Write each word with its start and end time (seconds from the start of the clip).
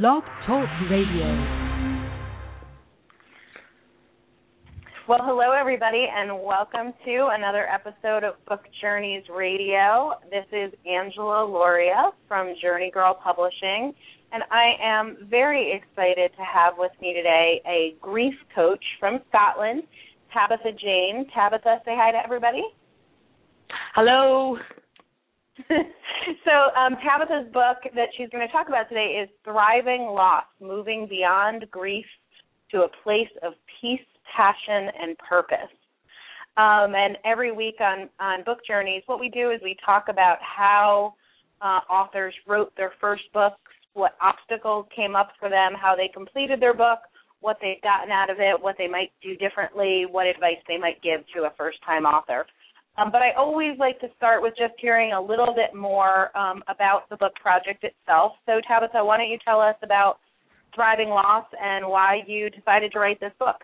Blog 0.00 0.22
Talk 0.46 0.66
Radio. 0.90 1.26
Well, 5.06 5.18
hello, 5.20 5.50
everybody, 5.50 6.06
and 6.10 6.42
welcome 6.42 6.94
to 7.04 7.28
another 7.30 7.66
episode 7.68 8.24
of 8.24 8.42
Book 8.48 8.62
Journeys 8.80 9.22
Radio. 9.30 10.12
This 10.30 10.46
is 10.50 10.72
Angela 10.90 11.46
Lauria 11.46 12.12
from 12.26 12.54
Journey 12.62 12.90
Girl 12.90 13.20
Publishing, 13.22 13.92
and 14.32 14.42
I 14.50 14.76
am 14.82 15.28
very 15.28 15.74
excited 15.78 16.30
to 16.38 16.42
have 16.42 16.72
with 16.78 16.92
me 17.02 17.12
today 17.12 17.60
a 17.66 17.94
grief 18.00 18.34
coach 18.54 18.82
from 18.98 19.20
Scotland, 19.28 19.82
Tabitha 20.32 20.72
Jayne. 20.82 21.26
Tabitha, 21.34 21.82
say 21.84 21.92
hi 21.94 22.12
to 22.12 22.18
everybody. 22.24 22.62
Hello. 23.94 24.56
so 25.68 26.80
um, 26.80 26.96
Tabitha's 27.04 27.52
book 27.52 27.78
that 27.94 28.08
she's 28.16 28.28
going 28.30 28.46
to 28.46 28.52
talk 28.52 28.68
about 28.68 28.88
today 28.88 29.22
is 29.22 29.28
Thriving 29.44 30.02
Loss, 30.02 30.44
Moving 30.60 31.06
Beyond 31.08 31.66
Grief 31.70 32.06
to 32.70 32.82
a 32.82 32.88
Place 33.02 33.28
of 33.42 33.52
Peace, 33.80 34.00
Passion, 34.34 34.88
and 35.00 35.16
Purpose. 35.18 35.70
Um, 36.56 36.94
and 36.94 37.16
every 37.24 37.52
week 37.52 37.76
on, 37.80 38.08
on 38.20 38.44
Book 38.44 38.58
Journeys, 38.66 39.02
what 39.06 39.20
we 39.20 39.28
do 39.28 39.50
is 39.50 39.60
we 39.62 39.76
talk 39.84 40.06
about 40.08 40.38
how 40.40 41.14
uh, 41.60 41.80
authors 41.90 42.34
wrote 42.46 42.72
their 42.76 42.92
first 43.00 43.24
books, 43.32 43.56
what 43.94 44.16
obstacles 44.20 44.86
came 44.94 45.14
up 45.14 45.30
for 45.38 45.48
them, 45.48 45.72
how 45.80 45.94
they 45.94 46.08
completed 46.12 46.60
their 46.60 46.74
book, 46.74 47.00
what 47.40 47.58
they've 47.60 47.80
gotten 47.82 48.10
out 48.10 48.30
of 48.30 48.38
it, 48.40 48.60
what 48.60 48.76
they 48.78 48.88
might 48.88 49.12
do 49.22 49.36
differently, 49.36 50.06
what 50.10 50.26
advice 50.26 50.60
they 50.66 50.78
might 50.78 51.02
give 51.02 51.20
to 51.34 51.44
a 51.44 51.52
first 51.56 51.78
time 51.84 52.04
author. 52.04 52.46
Um, 52.98 53.10
but 53.10 53.22
I 53.22 53.32
always 53.36 53.78
like 53.78 53.98
to 54.00 54.08
start 54.16 54.42
with 54.42 54.52
just 54.58 54.74
hearing 54.78 55.12
a 55.12 55.20
little 55.20 55.54
bit 55.54 55.74
more 55.74 56.36
um, 56.36 56.62
about 56.68 57.08
the 57.08 57.16
book 57.16 57.32
project 57.40 57.84
itself. 57.84 58.32
So, 58.44 58.60
Tabitha, 58.68 59.02
why 59.02 59.16
don't 59.16 59.30
you 59.30 59.38
tell 59.44 59.60
us 59.60 59.76
about 59.82 60.18
Thriving 60.74 61.08
Loss 61.08 61.46
and 61.60 61.86
why 61.86 62.20
you 62.26 62.50
decided 62.50 62.92
to 62.92 62.98
write 62.98 63.18
this 63.18 63.32
book? 63.38 63.56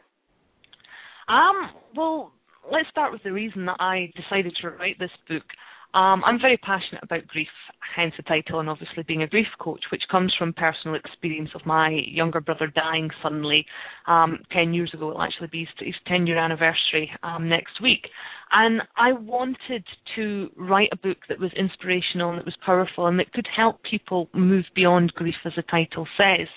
Um, 1.29 1.73
well, 1.95 2.33
let's 2.73 2.89
start 2.91 3.13
with 3.13 3.23
the 3.23 3.33
reason 3.33 3.67
that 3.67 3.77
I 3.81 4.11
decided 4.17 4.55
to 4.63 4.71
write 4.71 4.99
this 4.99 5.11
book. 5.29 5.45
Um, 5.95 6.23
I'm 6.25 6.39
very 6.39 6.59
passionate 6.59 7.03
about 7.03 7.27
grief, 7.29 7.49
hence 7.97 8.13
the 8.17 8.23
title, 8.25 8.61
and 8.61 8.69
obviously 8.69 9.03
being 9.05 9.23
a 9.23 9.27
grief 9.27 9.47
coach, 9.59 9.85
which 9.91 10.03
comes 10.11 10.35
from 10.39 10.53
personal 10.53 10.97
experience 10.97 11.51
of 11.55 11.65
my 11.65 11.89
younger 12.07 12.41
brother 12.41 12.67
dying 12.67 13.09
suddenly 13.23 13.65
um, 14.07 14.41
10 14.53 14.75
years 14.75 14.93
ago. 14.93 15.11
It'll 15.11 15.23
actually 15.23 15.49
be 15.49 15.67
his 15.79 15.95
10 16.07 16.27
year 16.27 16.39
anniversary 16.39 17.11
um, 17.23 17.49
next 17.49 17.81
week. 17.83 18.07
And 18.53 18.83
I 18.97 19.13
wanted 19.13 19.85
to 20.17 20.49
write 20.57 20.91
a 20.93 20.97
book 20.97 21.19
that 21.29 21.41
was 21.41 21.53
inspirational 21.57 22.31
and 22.31 22.39
that 22.39 22.47
was 22.47 22.57
powerful 22.65 23.07
and 23.07 23.19
that 23.19 23.33
could 23.33 23.49
help 23.55 23.83
people 23.83 24.29
move 24.35 24.65
beyond 24.75 25.15
grief, 25.15 25.35
as 25.45 25.53
the 25.57 25.63
title 25.63 26.07
says. 26.17 26.49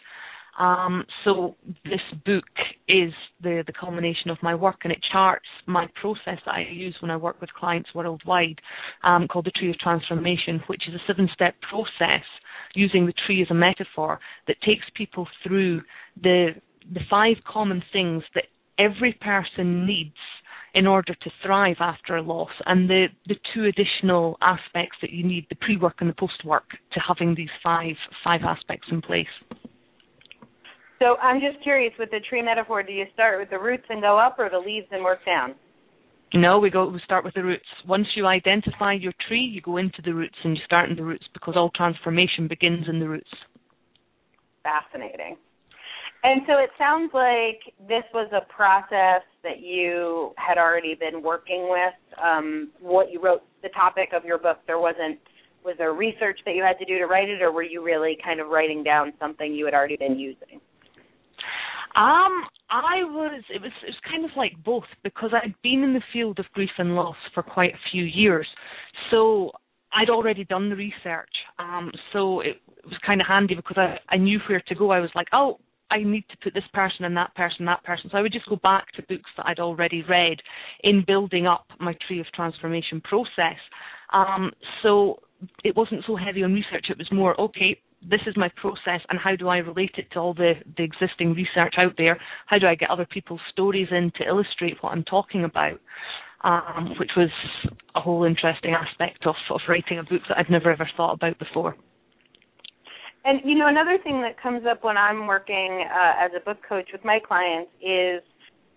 Um, 0.60 1.06
so 1.24 1.56
this 1.86 2.02
book 2.26 2.44
is 2.88 3.14
the, 3.42 3.64
the 3.66 3.74
culmination 3.74 4.30
of 4.30 4.38
my 4.42 4.54
work 4.54 4.82
and 4.84 4.92
it 4.92 5.00
charts 5.12 5.46
my 5.66 5.88
process 6.00 6.40
that 6.46 6.56
I 6.56 6.66
use 6.72 6.96
when 7.02 7.12
I 7.12 7.18
work 7.18 7.40
with 7.40 7.52
clients 7.54 7.90
worldwide 7.96 8.60
um, 9.04 9.28
called 9.28 9.46
the 9.46 9.52
Tree 9.52 9.70
of 9.70 9.80
Transformation, 9.80 10.62
which 10.68 10.84
is 10.88 10.94
a 10.94 11.04
seven 11.08 11.30
step 11.34 11.56
process 11.70 12.24
using 12.76 13.06
the 13.06 13.14
tree 13.26 13.42
as 13.42 13.48
a 13.50 13.54
metaphor 13.56 14.20
that 14.48 14.58
takes 14.66 14.86
people 14.96 15.28
through 15.44 15.82
the 16.22 16.50
the 16.94 17.02
five 17.10 17.36
common 17.48 17.84
things 17.94 18.24
that 18.34 18.46
every 18.80 19.14
person 19.22 19.86
needs 19.86 20.16
in 20.74 20.88
order 20.88 21.14
to 21.14 21.30
thrive 21.44 21.76
after 21.80 22.16
a 22.16 22.22
loss 22.22 22.50
and 22.66 22.90
the, 22.90 23.08
the 23.28 23.36
two 23.54 23.66
additional 23.66 24.38
aspects 24.42 24.98
that 25.02 25.12
you 25.12 25.24
need, 25.24 25.46
the 25.50 25.56
pre 25.56 25.78
work 25.78 25.96
and 26.00 26.10
the 26.10 26.14
post 26.14 26.46
work, 26.46 26.64
to 26.94 27.00
having 27.06 27.36
these 27.36 27.50
five 27.62 27.96
five 28.24 28.42
aspects 28.44 28.88
in 28.92 29.02
place. 29.02 29.28
So 31.02 31.18
I'm 31.18 31.42
just 31.42 31.64
curious 31.64 31.94
with 31.98 32.12
the 32.12 32.20
tree 32.30 32.44
metaphor, 32.44 32.84
do 32.84 32.94
you 32.94 33.06
start 33.16 33.40
with 33.40 33.50
the 33.50 33.58
roots 33.58 33.86
and 33.90 34.04
go 34.04 34.20
up 34.20 34.36
or 34.38 34.52
the 34.52 34.60
leaves 34.60 34.86
and 34.92 35.04
work 35.04 35.26
down? 35.26 35.56
No, 36.34 36.60
we 36.60 36.70
go 36.70 36.88
we 36.88 37.02
start 37.04 37.26
with 37.26 37.34
the 37.34 37.44
roots. 37.44 37.66
Once 37.88 38.06
you 38.16 38.28
identify 38.28 38.94
your 38.94 39.12
tree, 39.28 39.42
you 39.42 39.62
go 39.62 39.78
into 39.78 40.02
the 40.06 40.14
roots 40.14 40.36
and 40.44 40.56
you 40.56 40.62
start 40.64 40.90
in 40.92 40.96
the 40.96 41.04
roots 41.04 41.26
because 41.34 41.56
all 41.58 41.72
transformation 41.76 42.48
begins 42.48 42.86
in 42.88 43.00
the 43.00 43.10
roots. 43.10 43.30
Fascinating. 44.62 45.38
And 46.24 46.42
so 46.46 46.54
it 46.60 46.70
sounds 46.78 47.10
like 47.16 47.74
this 47.90 48.04
was 48.14 48.30
a 48.32 48.46
process 48.54 49.24
that 49.42 49.60
you 49.60 50.34
had 50.38 50.60
already 50.60 50.94
been 50.94 51.24
working 51.24 51.68
with. 51.68 52.22
Um, 52.24 52.70
what 52.80 53.12
you 53.12 53.20
wrote, 53.22 53.42
the 53.64 53.70
topic 53.70 54.10
of 54.14 54.24
your 54.24 54.38
book, 54.38 54.60
there 54.68 54.80
wasn't 54.80 55.18
was 55.66 55.76
there 55.80 55.94
research 55.94 56.40
that 56.46 56.56
you 56.56 56.64
had 56.64 56.78
to 56.78 56.86
do 56.86 57.00
to 57.00 57.08
write 57.08 57.28
it, 57.28 57.42
or 57.42 57.52
were 57.52 57.64
you 57.64 57.84
really 57.84 58.18
kind 58.24 58.40
of 58.40 58.48
writing 58.50 58.84
down 58.84 59.14
something 59.20 59.52
you 59.54 59.66
had 59.66 59.74
already 59.74 59.98
been 59.98 60.18
using? 60.18 60.62
Um, 61.96 62.46
I 62.70 63.04
was. 63.04 63.44
It 63.54 63.62
was. 63.62 63.72
It 63.84 63.88
was 63.88 63.96
kind 64.10 64.24
of 64.24 64.32
like 64.38 64.54
both 64.64 64.86
because 65.04 65.32
I'd 65.34 65.56
been 65.62 65.84
in 65.84 65.94
the 65.94 66.02
field 66.14 66.40
of 66.40 66.46
grief 66.54 66.70
and 66.78 66.96
loss 66.96 67.18
for 67.34 67.44
quite 67.44 67.74
a 67.74 67.90
few 67.92 68.04
years, 68.04 68.48
so 69.10 69.52
I'd 69.94 70.10
already 70.10 70.46
done 70.46 70.70
the 70.70 70.76
research. 70.76 71.30
Um, 71.60 71.92
so 72.14 72.40
it, 72.42 72.62
was 72.86 72.98
kind 73.06 73.22
of 73.22 73.28
handy 73.28 73.56
because 73.56 73.78
I 73.78 73.98
I 74.10 74.18
knew 74.18 74.40
where 74.48 74.64
to 74.68 74.76
go. 74.76 74.92
I 74.92 75.00
was 75.00 75.12
like, 75.16 75.28
oh, 75.34 75.60
I 75.92 76.04
need 76.04 76.24
to 76.30 76.38
put 76.42 76.54
this 76.54 76.64
person 76.74 77.06
and 77.06 77.16
that 77.18 77.36
person, 77.36 77.66
that 77.66 77.84
person. 77.84 78.10
So 78.10 78.18
I 78.18 78.22
would 78.22 78.32
just 78.32 78.48
go 78.48 78.56
back 78.56 78.92
to 78.94 79.02
books 79.04 79.30
that 79.36 79.46
I'd 79.46 79.60
already 79.60 80.04
read 80.10 80.38
in 80.84 81.04
building 81.06 81.46
up 81.46 81.66
my 81.80 81.96
tree 82.08 82.22
of 82.22 82.26
transformation 82.34 83.02
process. 83.02 83.60
Um, 84.14 84.52
so 84.82 85.20
it 85.64 85.76
wasn't 85.76 86.04
so 86.08 86.16
heavy 86.16 86.44
on 86.44 86.54
research. 86.54 86.86
It 86.90 86.98
was 86.98 87.12
more 87.12 87.40
okay 87.40 87.78
this 88.10 88.22
is 88.26 88.36
my 88.36 88.50
process 88.60 89.02
and 89.10 89.20
how 89.20 89.36
do 89.36 89.48
I 89.48 89.58
relate 89.58 89.92
it 89.98 90.12
to 90.14 90.20
all 90.20 90.34
the, 90.34 90.54
the 90.78 90.84
existing 90.84 91.34
research 91.34 91.76
out 91.78 91.94
there? 91.98 92.20
How 92.48 92.58
do 92.58 92.68
I 92.68 92.76
get 92.76 92.90
other 92.90 93.06
people's 93.06 93.42
stories 93.52 93.88
in 93.92 94.12
to 94.18 94.28
illustrate 94.28 94.78
what 94.82 94.92
I'm 94.92 95.04
talking 95.04 95.44
about? 95.44 95.80
Um, 96.44 96.96
which 97.00 97.12
was 97.16 97.30
a 97.94 98.02
whole 98.02 98.24
interesting 98.24 98.74
aspect 98.74 99.28
of, 99.28 99.36
of 99.52 99.60
writing 99.70 100.00
a 100.00 100.04
book 100.04 100.22
that 100.28 100.40
I'd 100.40 100.50
never 100.50 100.72
ever 100.72 100.90
thought 100.98 101.14
about 101.14 101.38
before. 101.38 101.76
And 103.24 103.42
you 103.46 103.56
know, 103.56 103.68
another 103.68 104.00
thing 104.04 104.24
that 104.24 104.42
comes 104.42 104.64
up 104.66 104.84
when 104.84 104.98
I'm 104.98 105.28
working 105.28 105.86
uh, 105.86 106.26
as 106.26 106.32
a 106.36 106.44
book 106.44 106.58
coach 106.68 106.90
with 106.92 107.06
my 107.06 107.20
clients 107.20 107.70
is 107.80 108.24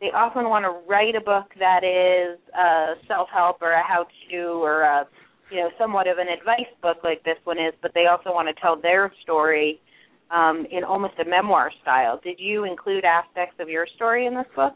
they 0.00 0.10
often 0.14 0.50
want 0.50 0.64
to 0.66 0.86
write 0.86 1.14
a 1.14 1.20
book 1.20 1.46
that 1.58 1.82
is 1.82 2.38
a 2.54 2.94
self-help 3.08 3.62
or 3.62 3.72
a 3.72 3.82
how-to 3.82 4.62
or 4.62 4.82
a 4.82 5.08
you 5.54 5.60
know 5.60 5.70
somewhat 5.78 6.08
of 6.08 6.18
an 6.18 6.26
advice 6.28 6.72
book 6.82 6.98
like 7.04 7.22
this 7.22 7.38
one 7.44 7.58
is, 7.58 7.72
but 7.80 7.92
they 7.94 8.06
also 8.06 8.30
want 8.30 8.48
to 8.48 8.60
tell 8.60 8.80
their 8.80 9.12
story 9.22 9.80
um, 10.30 10.66
in 10.70 10.82
almost 10.82 11.14
a 11.24 11.28
memoir 11.28 11.70
style. 11.82 12.20
Did 12.22 12.40
you 12.40 12.64
include 12.64 13.04
aspects 13.04 13.54
of 13.60 13.68
your 13.68 13.86
story 13.94 14.26
in 14.26 14.34
this 14.34 14.46
book? 14.56 14.74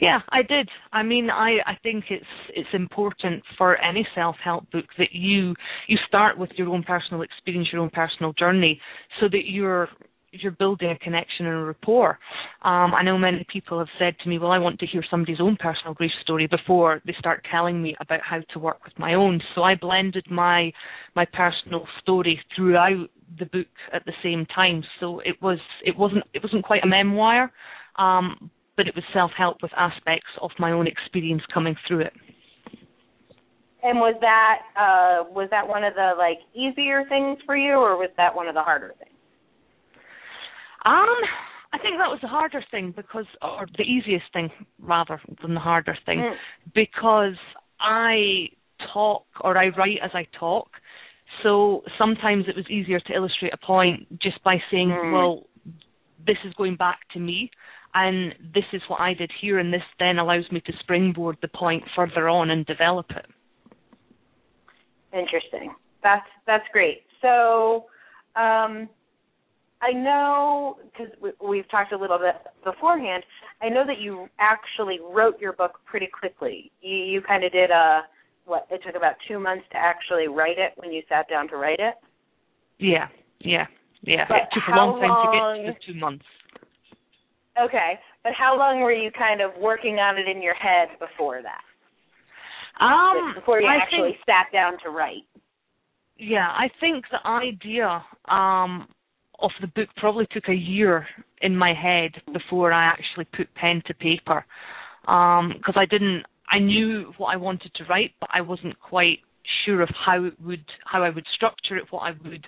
Yeah, 0.00 0.20
I 0.30 0.42
did. 0.42 0.68
I 0.92 1.02
mean, 1.02 1.28
I 1.30 1.58
I 1.66 1.76
think 1.82 2.04
it's 2.08 2.24
it's 2.54 2.68
important 2.72 3.42
for 3.58 3.76
any 3.76 4.06
self-help 4.14 4.70
book 4.70 4.86
that 4.96 5.12
you 5.12 5.54
you 5.88 5.98
start 6.08 6.38
with 6.38 6.50
your 6.56 6.68
own 6.68 6.82
personal 6.82 7.22
experience, 7.22 7.68
your 7.70 7.82
own 7.82 7.90
personal 7.90 8.32
journey, 8.32 8.80
so 9.20 9.26
that 9.30 9.42
you're 9.46 9.88
you're 10.30 10.52
building 10.52 10.90
a 10.90 10.98
connection 10.98 11.46
and 11.46 11.56
a 11.56 11.64
rapport. 11.64 12.18
Um, 12.64 12.94
I 12.94 13.02
know 13.02 13.18
many 13.18 13.46
people 13.52 13.78
have 13.78 13.88
said 13.98 14.18
to 14.20 14.28
me, 14.28 14.38
"Well, 14.38 14.50
I 14.50 14.58
want 14.58 14.80
to 14.80 14.86
hear 14.86 15.04
somebody's 15.10 15.40
own 15.40 15.56
personal 15.56 15.92
grief 15.92 16.12
story 16.22 16.46
before 16.46 17.02
they 17.04 17.12
start 17.18 17.44
telling 17.50 17.82
me 17.82 17.94
about 18.00 18.20
how 18.22 18.40
to 18.40 18.58
work 18.58 18.82
with 18.84 18.98
my 18.98 19.12
own." 19.12 19.42
So 19.54 19.62
I 19.62 19.74
blended 19.74 20.30
my 20.30 20.72
my 21.14 21.26
personal 21.26 21.86
story 22.00 22.40
throughout 22.56 23.10
the 23.38 23.44
book 23.44 23.66
at 23.92 24.06
the 24.06 24.14
same 24.22 24.46
time. 24.46 24.82
So 24.98 25.20
it 25.20 25.36
was 25.42 25.58
it 25.84 25.94
wasn't 25.98 26.24
it 26.32 26.42
wasn't 26.42 26.64
quite 26.64 26.82
a 26.84 26.86
memoir, 26.86 27.52
um, 27.96 28.50
but 28.78 28.88
it 28.88 28.94
was 28.94 29.04
self 29.12 29.32
help 29.36 29.58
with 29.60 29.72
aspects 29.76 30.30
of 30.40 30.50
my 30.58 30.72
own 30.72 30.86
experience 30.86 31.42
coming 31.52 31.76
through 31.86 32.00
it. 32.00 32.14
And 33.82 33.98
was 33.98 34.14
that 34.22 34.60
uh, 34.74 35.28
was 35.30 35.48
that 35.50 35.68
one 35.68 35.84
of 35.84 35.92
the 35.92 36.14
like 36.16 36.38
easier 36.54 37.04
things 37.10 37.36
for 37.44 37.58
you, 37.58 37.74
or 37.74 37.98
was 37.98 38.10
that 38.16 38.34
one 38.34 38.48
of 38.48 38.54
the 38.54 38.62
harder 38.62 38.94
things? 38.98 39.10
Um, 40.86 41.20
I 41.74 41.78
think 41.78 41.98
that 41.98 42.08
was 42.08 42.20
the 42.22 42.28
harder 42.28 42.62
thing 42.70 42.92
because, 42.94 43.26
or 43.42 43.66
the 43.76 43.82
easiest 43.82 44.26
thing 44.32 44.48
rather 44.78 45.20
than 45.42 45.54
the 45.54 45.60
harder 45.60 45.98
thing, 46.06 46.18
mm. 46.18 46.34
because 46.72 47.36
I 47.80 48.46
talk 48.92 49.24
or 49.40 49.58
I 49.58 49.68
write 49.68 49.98
as 50.02 50.12
I 50.14 50.28
talk. 50.38 50.68
So 51.42 51.82
sometimes 51.98 52.44
it 52.46 52.54
was 52.54 52.70
easier 52.70 53.00
to 53.00 53.12
illustrate 53.12 53.52
a 53.52 53.66
point 53.66 54.20
just 54.22 54.40
by 54.44 54.58
saying, 54.70 54.90
mm. 54.90 55.12
well, 55.12 55.46
this 56.24 56.36
is 56.46 56.54
going 56.54 56.76
back 56.76 57.00
to 57.14 57.18
me 57.18 57.50
and 57.92 58.34
this 58.54 58.64
is 58.72 58.82
what 58.86 59.00
I 59.00 59.14
did 59.14 59.32
here 59.40 59.58
and 59.58 59.72
this 59.72 59.82
then 59.98 60.18
allows 60.18 60.44
me 60.52 60.60
to 60.60 60.72
springboard 60.78 61.38
the 61.42 61.48
point 61.48 61.82
further 61.96 62.28
on 62.28 62.50
and 62.50 62.64
develop 62.66 63.06
it. 63.10 63.26
Interesting. 65.12 65.74
That's 66.04 66.26
that's 66.46 66.64
great. 66.72 67.02
So 67.20 67.86
um 68.36 68.88
I 69.84 69.92
know 69.92 70.76
because 70.84 71.12
we, 71.46 71.58
have 71.58 71.68
talked 71.68 71.92
a 71.92 71.98
little 71.98 72.18
bit 72.18 72.36
beforehand. 72.64 73.22
I 73.60 73.68
know 73.68 73.84
that 73.86 73.98
you 74.00 74.28
actually 74.38 74.98
wrote 75.12 75.38
your 75.38 75.52
book 75.52 75.80
pretty 75.84 76.08
quickly. 76.08 76.72
You, 76.80 76.96
you 76.96 77.20
kind 77.20 77.44
of 77.44 77.52
did 77.52 77.70
a 77.70 78.02
what? 78.46 78.66
It 78.70 78.80
took 78.84 78.96
about 78.96 79.14
two 79.28 79.38
months 79.38 79.64
to 79.72 79.76
actually 79.76 80.28
write 80.28 80.58
it 80.58 80.72
when 80.76 80.92
you 80.92 81.02
sat 81.08 81.28
down 81.28 81.48
to 81.48 81.56
write 81.56 81.80
it. 81.80 81.94
Yeah, 82.78 83.08
yeah, 83.40 83.66
Yeah, 84.02 84.24
but 84.28 84.36
it 84.36 84.48
took 84.52 84.62
a 84.68 84.72
how 84.72 84.86
long 84.86 85.00
time 85.00 85.10
long... 85.10 85.56
to 85.56 85.72
get 85.72 85.80
to 85.80 85.86
the 85.86 85.92
two 85.92 85.98
months. 85.98 86.24
Okay, 87.62 87.98
but 88.22 88.32
how 88.36 88.58
long 88.58 88.80
were 88.80 88.92
you 88.92 89.10
kind 89.16 89.40
of 89.40 89.52
working 89.60 89.96
on 89.96 90.18
it 90.18 90.28
in 90.28 90.42
your 90.42 90.54
head 90.54 90.88
before 90.98 91.40
that? 91.42 91.62
Um, 92.84 93.34
before 93.34 93.60
you 93.60 93.68
I 93.68 93.76
actually 93.76 94.12
think, 94.12 94.26
sat 94.26 94.52
down 94.52 94.72
to 94.82 94.90
write. 94.90 95.22
Yeah, 96.16 96.48
I 96.48 96.68
think 96.80 97.04
the 97.10 97.26
idea 97.28 98.02
um, 98.28 98.88
of 99.40 99.50
the 99.60 99.66
book 99.68 99.88
probably 99.96 100.26
took 100.30 100.48
a 100.48 100.54
year 100.54 101.06
in 101.42 101.56
my 101.56 101.74
head 101.74 102.12
before 102.32 102.72
I 102.72 102.84
actually 102.84 103.26
put 103.36 103.54
pen 103.54 103.82
to 103.86 103.94
paper 103.94 104.44
because 105.02 105.74
um, 105.74 105.76
I 105.76 105.86
didn't. 105.86 106.24
I 106.50 106.58
knew 106.58 107.12
what 107.16 107.28
I 107.28 107.36
wanted 107.36 107.72
to 107.74 107.84
write, 107.84 108.12
but 108.20 108.30
I 108.32 108.40
wasn't 108.40 108.78
quite 108.78 109.18
sure 109.64 109.82
of 109.82 109.88
how 110.06 110.24
it 110.24 110.34
would, 110.40 110.64
how 110.84 111.02
I 111.02 111.10
would 111.10 111.26
structure 111.34 111.76
it, 111.76 111.84
what 111.90 112.00
I 112.00 112.12
would, 112.24 112.46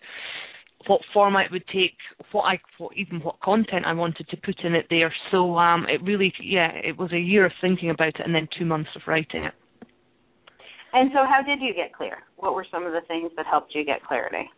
what 0.87 1.01
format 1.13 1.47
it 1.47 1.53
would 1.53 1.67
take, 1.69 1.97
what 2.33 2.43
I, 2.43 2.59
what 2.79 2.97
even 2.97 3.21
what 3.21 3.41
content 3.41 3.87
I 3.87 3.95
wanted 3.95 4.29
to 4.29 4.37
put 4.37 4.61
in 4.65 4.75
it 4.75 4.87
there. 4.91 5.13
So 5.31 5.57
um, 5.57 5.87
it 5.89 6.03
really, 6.03 6.33
yeah, 6.43 6.71
it 6.73 6.99
was 6.99 7.13
a 7.13 7.19
year 7.19 7.47
of 7.47 7.53
thinking 7.61 7.91
about 7.91 8.09
it 8.09 8.23
and 8.25 8.35
then 8.35 8.49
two 8.59 8.65
months 8.65 8.91
of 8.95 9.03
writing 9.07 9.45
it. 9.45 9.55
And 10.93 11.11
so, 11.13 11.21
how 11.29 11.43
did 11.45 11.61
you 11.61 11.75
get 11.75 11.93
clear? 11.93 12.19
What 12.37 12.55
were 12.55 12.67
some 12.71 12.87
of 12.87 12.93
the 12.93 13.03
things 13.07 13.31
that 13.37 13.45
helped 13.45 13.75
you 13.75 13.85
get 13.85 14.03
clarity? 14.05 14.49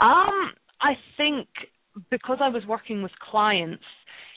Um, 0.00 0.52
I 0.80 0.94
think 1.16 1.48
because 2.10 2.38
I 2.40 2.48
was 2.48 2.64
working 2.66 3.02
with 3.02 3.12
clients, 3.30 3.84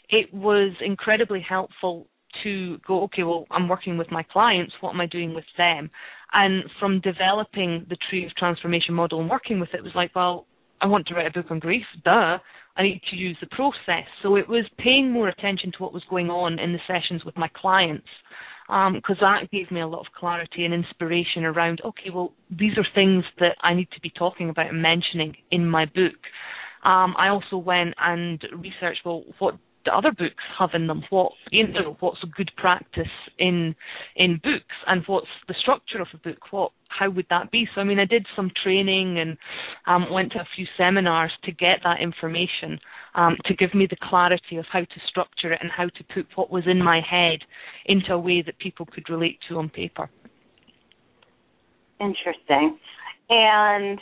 it 0.10 0.34
was 0.34 0.72
incredibly 0.82 1.42
helpful 1.48 2.08
to 2.44 2.78
go, 2.88 3.04
okay, 3.04 3.24
well, 3.24 3.46
I'm 3.52 3.68
working 3.68 3.98
with 3.98 4.12
my 4.12 4.24
clients, 4.24 4.74
what 4.82 4.94
am 4.94 5.02
I 5.02 5.08
doing 5.08 5.34
with 5.34 5.46
them? 5.58 5.90
And 6.34 6.64
from 6.80 7.02
developing 7.02 7.86
the 7.90 7.98
tree 8.10 8.26
of 8.26 8.36
transformation 8.36 8.94
model 8.94 9.22
and 9.22 9.30
working 9.30 9.60
with 9.60 9.70
it, 9.74 9.78
it 9.78 9.84
was 9.84 9.96
like, 9.96 10.16
well, 10.16 10.46
I 10.82 10.86
want 10.88 11.08
to 11.08 11.16
write 11.16 11.28
a 11.28 11.32
book 11.32 11.50
on 11.50 11.60
grief, 11.60 11.86
duh. 12.04 12.38
I 12.76 12.84
need 12.84 13.02
to 13.10 13.16
use 13.16 13.36
the 13.42 13.48
process. 13.48 14.06
So 14.22 14.36
it 14.36 14.48
was 14.48 14.66
paying 14.78 15.12
more 15.12 15.30
attention 15.30 15.72
to 15.72 15.78
what 15.84 15.94
was 15.94 16.04
going 16.12 16.30
on 16.30 16.60
in 16.60 16.74
the 16.74 16.80
sessions 16.88 17.26
with 17.26 17.36
my 17.36 17.50
clients 17.56 18.08
because 18.68 19.18
um, 19.22 19.42
that 19.44 19.50
gave 19.52 19.72
me 19.72 19.80
a 19.80 19.88
lot 19.88 20.02
of 20.02 20.08
clarity 20.18 20.66
and 20.66 20.74
inspiration 20.74 21.46
around, 21.46 21.82
okay, 21.86 22.10
well, 22.14 22.34
these 22.50 22.78
are 22.78 22.86
things 22.94 23.24
that 23.40 23.56
I 23.62 23.74
need 23.74 23.88
to 23.94 24.02
be 24.02 24.10
talking 24.10 24.50
about 24.50 24.70
and 24.72 24.82
mentioning 24.82 25.36
in 25.52 25.68
my 25.68 25.86
book. 25.86 26.20
Um, 26.84 27.16
I 27.18 27.30
also 27.30 27.58
went 27.58 27.96
and 27.98 28.42
researched, 28.58 29.02
well, 29.06 29.24
what 29.40 29.56
the 29.88 29.96
other 29.96 30.12
books 30.12 30.44
have 30.60 30.72
in 30.74 30.88
them. 30.88 31.02
What 31.10 31.32
you 31.50 31.68
know, 31.68 31.96
what's 32.02 32.22
a 32.22 32.28
good 32.28 32.52
practice 32.58 33.08
in 33.40 33.74
in 34.18 34.34
books, 34.44 34.76
and 34.86 35.02
what's 35.08 35.28
the 35.48 35.56
structure 35.62 36.02
of 36.02 36.08
a 36.14 36.18
book? 36.18 36.52
What 36.52 36.72
how 36.90 37.10
would 37.10 37.28
that 37.30 37.52
be? 37.52 37.66
So 37.74 37.82
I 37.82 37.84
mean, 37.86 38.00
I 38.00 38.06
did 38.06 38.26
some 38.36 38.52
training 38.64 39.18
and 39.18 39.38
um, 39.88 40.12
went 40.12 40.34
to 40.34 40.40
a 40.40 40.48
few 40.56 40.66
seminars 40.78 41.32
to 41.46 41.52
get 41.54 41.80
that 41.86 42.02
information 42.02 42.80
um, 43.16 43.38
to 43.46 43.56
give 43.56 43.74
me 43.74 43.88
the 43.90 43.96
clarity 44.10 44.58
of 44.58 44.66
how 44.72 44.82
to 44.82 45.00
structure 45.10 45.54
it 45.54 45.60
and 45.62 45.72
how 45.72 45.86
to 45.86 46.04
put 46.14 46.28
what 46.36 46.52
was 46.52 46.66
in 46.68 46.84
my 46.84 47.00
head 47.00 47.40
into 47.86 48.14
a 48.14 48.20
way 48.20 48.44
that 48.46 48.60
people 48.60 48.86
could 48.86 49.10
relate 49.10 49.40
to 49.48 49.58
on 49.58 49.70
paper. 49.70 50.10
Interesting. 52.02 52.78
And 53.30 54.00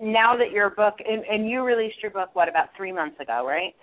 now 0.00 0.36
that 0.36 0.50
your 0.50 0.70
book 0.70 0.94
and, 1.06 1.24
and 1.24 1.48
you 1.48 1.62
released 1.62 1.96
your 2.02 2.10
book 2.10 2.30
what 2.32 2.48
about 2.48 2.68
three 2.76 2.92
months 2.92 3.20
ago, 3.20 3.46
right? 3.46 3.74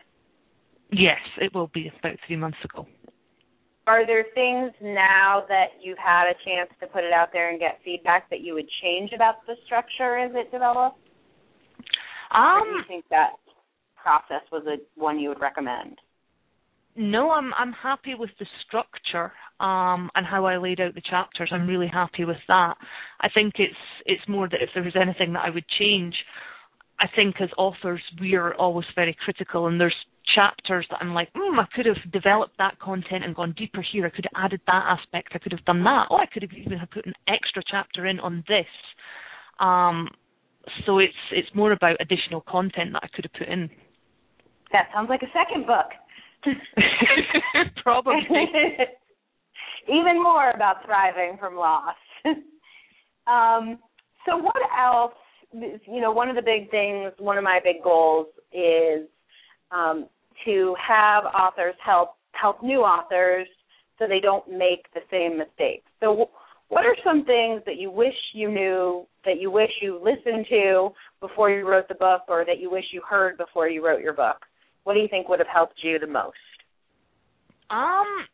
Yes, 0.91 1.19
it 1.39 1.53
will 1.53 1.69
be 1.74 1.91
about 2.00 2.18
three 2.25 2.36
months 2.36 2.57
ago. 2.63 2.88
Are 3.88 4.06
there 4.06 4.25
things 4.36 4.71
now 4.81 5.44
that 5.47 5.81
you've 5.81 5.97
had 5.97 6.25
a 6.25 6.33
chance 6.45 6.69
to 6.80 6.88
put 6.88 7.03
it 7.03 7.12
out 7.13 7.30
there 7.33 7.50
and 7.50 7.59
get 7.59 7.80
feedback 7.83 8.30
that 8.30 8.41
you 8.41 8.53
would 8.53 8.68
change 8.83 9.12
about 9.13 9.45
the 9.47 9.56
structure 9.65 10.18
as 10.18 10.31
it 10.36 10.51
develops? 10.51 10.97
Um, 12.31 12.41
or 12.41 12.63
do 12.65 12.69
you 12.69 12.83
think 12.88 13.06
that 13.09 13.31
process 13.95 14.41
was 14.51 14.63
a 14.68 14.77
one 15.00 15.19
you 15.19 15.30
would 15.30 15.41
recommend? 15.41 15.97
No, 16.95 17.31
I'm 17.31 17.53
I'm 17.53 17.74
happy 17.74 18.13
with 18.13 18.31
the 18.39 18.45
structure 18.68 19.31
um, 19.59 20.09
and 20.15 20.25
how 20.25 20.45
I 20.45 20.57
laid 20.57 20.81
out 20.81 20.95
the 20.95 21.01
chapters. 21.01 21.50
I'm 21.51 21.68
really 21.68 21.88
happy 21.88 22.25
with 22.25 22.38
that. 22.47 22.75
I 23.21 23.30
think 23.33 23.53
it's 23.57 23.74
it's 24.06 24.27
more 24.27 24.47
that 24.50 24.62
if 24.62 24.69
there 24.74 24.83
was 24.83 24.95
anything 25.00 25.33
that 25.33 25.45
I 25.45 25.50
would 25.50 25.65
change, 25.80 26.15
I 27.00 27.06
think 27.15 27.35
as 27.42 27.50
authors 27.57 28.01
we're 28.19 28.53
always 28.53 28.85
very 28.95 29.15
critical, 29.24 29.68
and 29.68 29.80
there's 29.80 29.95
chapters 30.36 30.86
that 30.90 30.98
I'm 31.02 31.14
like, 31.14 31.30
hmm, 31.36 31.60
I 31.60 31.66
could 31.76 31.86
have 31.86 32.12
developed 32.12 32.58
that 32.58 32.80
content 32.80 33.24
and 33.24 33.36
gone 33.36 33.54
deeper 33.58 33.84
here. 33.92 34.06
I 34.06 34.10
could 34.10 34.26
have 34.31 34.46
added 34.46 34.62
that 34.68 34.98
aspect. 34.98 35.30
I 35.34 35.40
could 35.40 35.52
have 35.52 35.66
done 35.66 35.84
that. 35.84 36.08
Oh, 36.10 36.18
I 36.18 36.26
could 36.26 36.44
have 36.44 36.52
even 36.54 36.78
have 36.78 36.92
put 36.92 37.06
an 37.06 37.14
extra 37.28 37.64
chapter 37.70 38.06
in 38.06 38.20
on 38.20 38.44
this. 38.48 38.66
Um, 39.60 40.08
so 40.86 41.00
it's 41.00 41.14
it's 41.31 41.50
more 41.56 41.72
about 41.72 41.98
additional 42.00 42.42
content 42.42 42.94
that 42.94 43.04
I 43.04 43.08
could 43.14 43.26
have 43.26 43.34
put 43.34 43.48
in. 43.48 43.70
That 44.72 44.90
sounds 44.94 45.10
like 45.10 45.22
a 45.22 45.31
second 45.34 45.66
book. 45.66 45.90
Probably. 47.84 48.16
even 49.88 50.22
more 50.22 50.52
about 50.52 50.86
thriving 50.86 51.38
from 51.40 51.56
loss. 51.56 51.96
um, 53.28 53.80
so 54.26 54.38
what 54.38 54.56
else? 54.78 55.14
You 55.52 56.00
know, 56.02 56.12
one 56.12 56.30
of 56.30 56.36
the 56.36 56.44
big 56.44 56.70
things, 56.70 57.12
one 57.18 57.38
of 57.38 57.44
my 57.44 57.60
big 57.64 57.84
goals 57.84 58.28
is 58.54 59.08
um, 59.72 60.08
to 60.45 60.75
have 60.86 61.25
authors 61.25 61.75
help 61.83 62.12
help 62.33 62.63
new 62.63 62.80
authors 62.80 63.47
so 63.97 64.07
they 64.07 64.19
don't 64.19 64.47
make 64.50 64.86
the 64.94 65.01
same 65.12 65.38
mistakes. 65.38 65.86
So 66.00 66.30
what 66.69 66.86
are 66.86 66.95
some 67.03 67.25
things 67.25 67.62
that 67.65 67.77
you 67.77 67.91
wish 67.91 68.13
you 68.33 68.50
knew, 68.50 69.06
that 69.25 69.39
you 69.39 69.51
wish 69.51 69.71
you 69.81 70.00
listened 70.01 70.45
to 70.50 70.89
before 71.19 71.50
you 71.50 71.68
wrote 71.68 71.88
the 71.88 71.95
book 71.95 72.21
or 72.30 72.45
that 72.45 72.59
you 72.59 72.71
wish 72.71 72.86
you 72.94 73.01
heard 73.07 73.38
before 73.38 73.68
you 73.68 73.86
wrote 73.86 74.01
your 74.01 74.13
book? 74.13 74.38
What 74.83 74.94
do 74.94 75.00
you 75.00 75.07
think 75.09 75.27
would 75.27 75.39
have 75.39 75.47
helped 75.47 75.83
you 75.83 76.00
the 76.00 76.07
most? 76.07 76.38
Um 77.69 78.25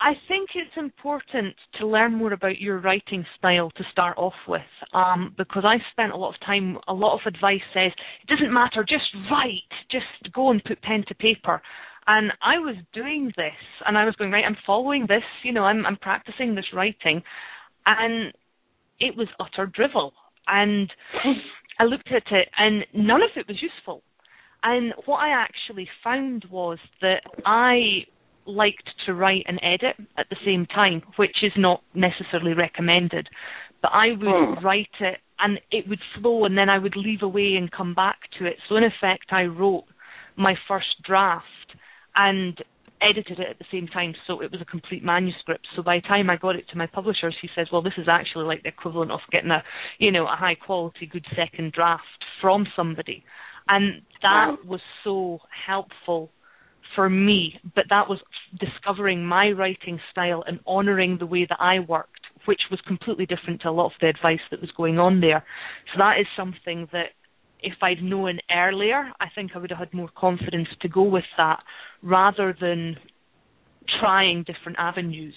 I 0.00 0.12
think 0.28 0.50
it's 0.54 0.76
important 0.76 1.56
to 1.80 1.86
learn 1.86 2.14
more 2.14 2.32
about 2.32 2.60
your 2.60 2.78
writing 2.78 3.26
style 3.36 3.70
to 3.76 3.84
start 3.90 4.16
off 4.16 4.34
with, 4.46 4.60
um, 4.92 5.34
because 5.36 5.64
I 5.66 5.78
spent 5.90 6.12
a 6.12 6.16
lot 6.16 6.34
of 6.34 6.40
time. 6.46 6.78
A 6.86 6.92
lot 6.94 7.14
of 7.14 7.20
advice 7.26 7.62
says 7.74 7.92
it 8.22 8.28
doesn't 8.28 8.52
matter, 8.52 8.84
just 8.88 9.06
write, 9.30 9.72
just 9.90 10.32
go 10.32 10.50
and 10.50 10.62
put 10.62 10.80
pen 10.82 11.04
to 11.08 11.14
paper. 11.14 11.60
And 12.06 12.32
I 12.40 12.58
was 12.58 12.76
doing 12.94 13.32
this, 13.36 13.52
and 13.86 13.98
I 13.98 14.04
was 14.04 14.14
going 14.14 14.30
right. 14.30 14.44
I'm 14.46 14.56
following 14.64 15.06
this, 15.08 15.24
you 15.42 15.52
know. 15.52 15.64
I'm 15.64 15.84
I'm 15.84 15.96
practicing 15.96 16.54
this 16.54 16.72
writing, 16.72 17.22
and 17.84 18.32
it 19.00 19.16
was 19.16 19.28
utter 19.40 19.66
drivel. 19.66 20.12
And 20.46 20.90
I 21.80 21.84
looked 21.84 22.12
at 22.12 22.30
it, 22.30 22.48
and 22.56 22.86
none 22.94 23.22
of 23.22 23.30
it 23.36 23.48
was 23.48 23.60
useful. 23.60 24.02
And 24.62 24.94
what 25.06 25.18
I 25.18 25.30
actually 25.30 25.88
found 26.02 26.44
was 26.50 26.78
that 27.00 27.22
I 27.44 28.04
liked 28.48 28.88
to 29.06 29.14
write 29.14 29.44
and 29.46 29.60
edit 29.62 29.96
at 30.16 30.28
the 30.30 30.36
same 30.44 30.66
time, 30.66 31.02
which 31.16 31.36
is 31.42 31.52
not 31.56 31.82
necessarily 31.94 32.54
recommended. 32.54 33.28
But 33.82 33.92
I 33.92 34.08
would 34.08 34.26
mm. 34.26 34.62
write 34.62 34.88
it 35.00 35.18
and 35.38 35.60
it 35.70 35.88
would 35.88 36.00
flow 36.18 36.44
and 36.44 36.58
then 36.58 36.68
I 36.68 36.78
would 36.78 36.96
leave 36.96 37.22
away 37.22 37.54
and 37.56 37.70
come 37.70 37.94
back 37.94 38.18
to 38.38 38.46
it. 38.46 38.56
So 38.68 38.76
in 38.76 38.84
effect 38.84 39.26
I 39.30 39.44
wrote 39.44 39.84
my 40.36 40.54
first 40.66 41.02
draft 41.04 41.44
and 42.16 42.58
edited 43.00 43.38
it 43.38 43.46
at 43.48 43.58
the 43.58 43.64
same 43.70 43.86
time 43.86 44.12
so 44.26 44.40
it 44.40 44.50
was 44.50 44.60
a 44.60 44.64
complete 44.64 45.04
manuscript. 45.04 45.66
So 45.76 45.82
by 45.82 45.98
the 45.98 46.08
time 46.08 46.28
I 46.28 46.36
got 46.36 46.56
it 46.56 46.64
to 46.70 46.78
my 46.78 46.86
publishers 46.86 47.36
he 47.40 47.48
says, 47.54 47.68
Well 47.72 47.82
this 47.82 47.92
is 47.98 48.08
actually 48.10 48.46
like 48.46 48.62
the 48.62 48.70
equivalent 48.70 49.12
of 49.12 49.20
getting 49.30 49.50
a 49.50 49.62
you 49.98 50.10
know, 50.10 50.24
a 50.24 50.36
high 50.36 50.56
quality 50.56 51.06
good 51.06 51.26
second 51.36 51.72
draft 51.72 52.02
from 52.40 52.66
somebody. 52.74 53.22
And 53.68 54.02
that 54.22 54.56
was 54.64 54.80
so 55.04 55.40
helpful 55.66 56.30
for 56.94 57.08
me, 57.08 57.54
but 57.74 57.84
that 57.90 58.08
was 58.08 58.18
discovering 58.58 59.24
my 59.24 59.50
writing 59.50 60.00
style 60.10 60.42
and 60.46 60.60
honoring 60.66 61.18
the 61.18 61.26
way 61.26 61.46
that 61.48 61.58
I 61.60 61.80
worked, 61.80 62.20
which 62.46 62.60
was 62.70 62.80
completely 62.86 63.26
different 63.26 63.60
to 63.62 63.68
a 63.68 63.70
lot 63.70 63.86
of 63.86 63.92
the 64.00 64.08
advice 64.08 64.40
that 64.50 64.60
was 64.60 64.70
going 64.76 64.98
on 64.98 65.20
there. 65.20 65.44
So 65.92 65.98
that 65.98 66.14
is 66.20 66.26
something 66.36 66.88
that 66.92 67.10
if 67.60 67.74
I'd 67.82 68.02
known 68.02 68.38
earlier, 68.54 69.10
I 69.20 69.26
think 69.34 69.52
I 69.54 69.58
would 69.58 69.70
have 69.70 69.78
had 69.80 69.94
more 69.94 70.10
confidence 70.16 70.68
to 70.82 70.88
go 70.88 71.02
with 71.02 71.24
that 71.36 71.60
rather 72.02 72.56
than 72.58 72.96
trying 74.00 74.44
different 74.44 74.78
avenues. 74.78 75.34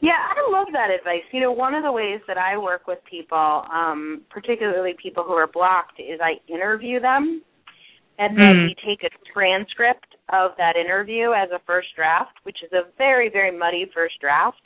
Yeah, 0.00 0.12
I 0.12 0.50
love 0.50 0.68
that 0.72 0.90
advice. 0.90 1.22
You 1.32 1.40
know, 1.40 1.52
one 1.52 1.74
of 1.74 1.82
the 1.82 1.92
ways 1.92 2.20
that 2.28 2.38
I 2.38 2.56
work 2.58 2.86
with 2.86 2.98
people, 3.10 3.64
um, 3.72 4.22
particularly 4.30 4.92
people 5.02 5.24
who 5.24 5.32
are 5.32 5.48
blocked, 5.48 5.98
is 5.98 6.20
I 6.22 6.34
interview 6.52 7.00
them 7.00 7.42
and 8.18 8.38
then 8.38 8.56
mm. 8.56 8.64
we 8.66 8.76
take 8.86 9.02
a 9.02 9.10
transcript 9.32 10.16
of 10.32 10.52
that 10.58 10.76
interview 10.76 11.32
as 11.32 11.50
a 11.50 11.60
first 11.66 11.88
draft, 11.96 12.36
which 12.44 12.58
is 12.62 12.72
a 12.72 12.82
very, 12.96 13.28
very 13.28 13.56
muddy 13.56 13.90
first 13.94 14.20
draft, 14.20 14.60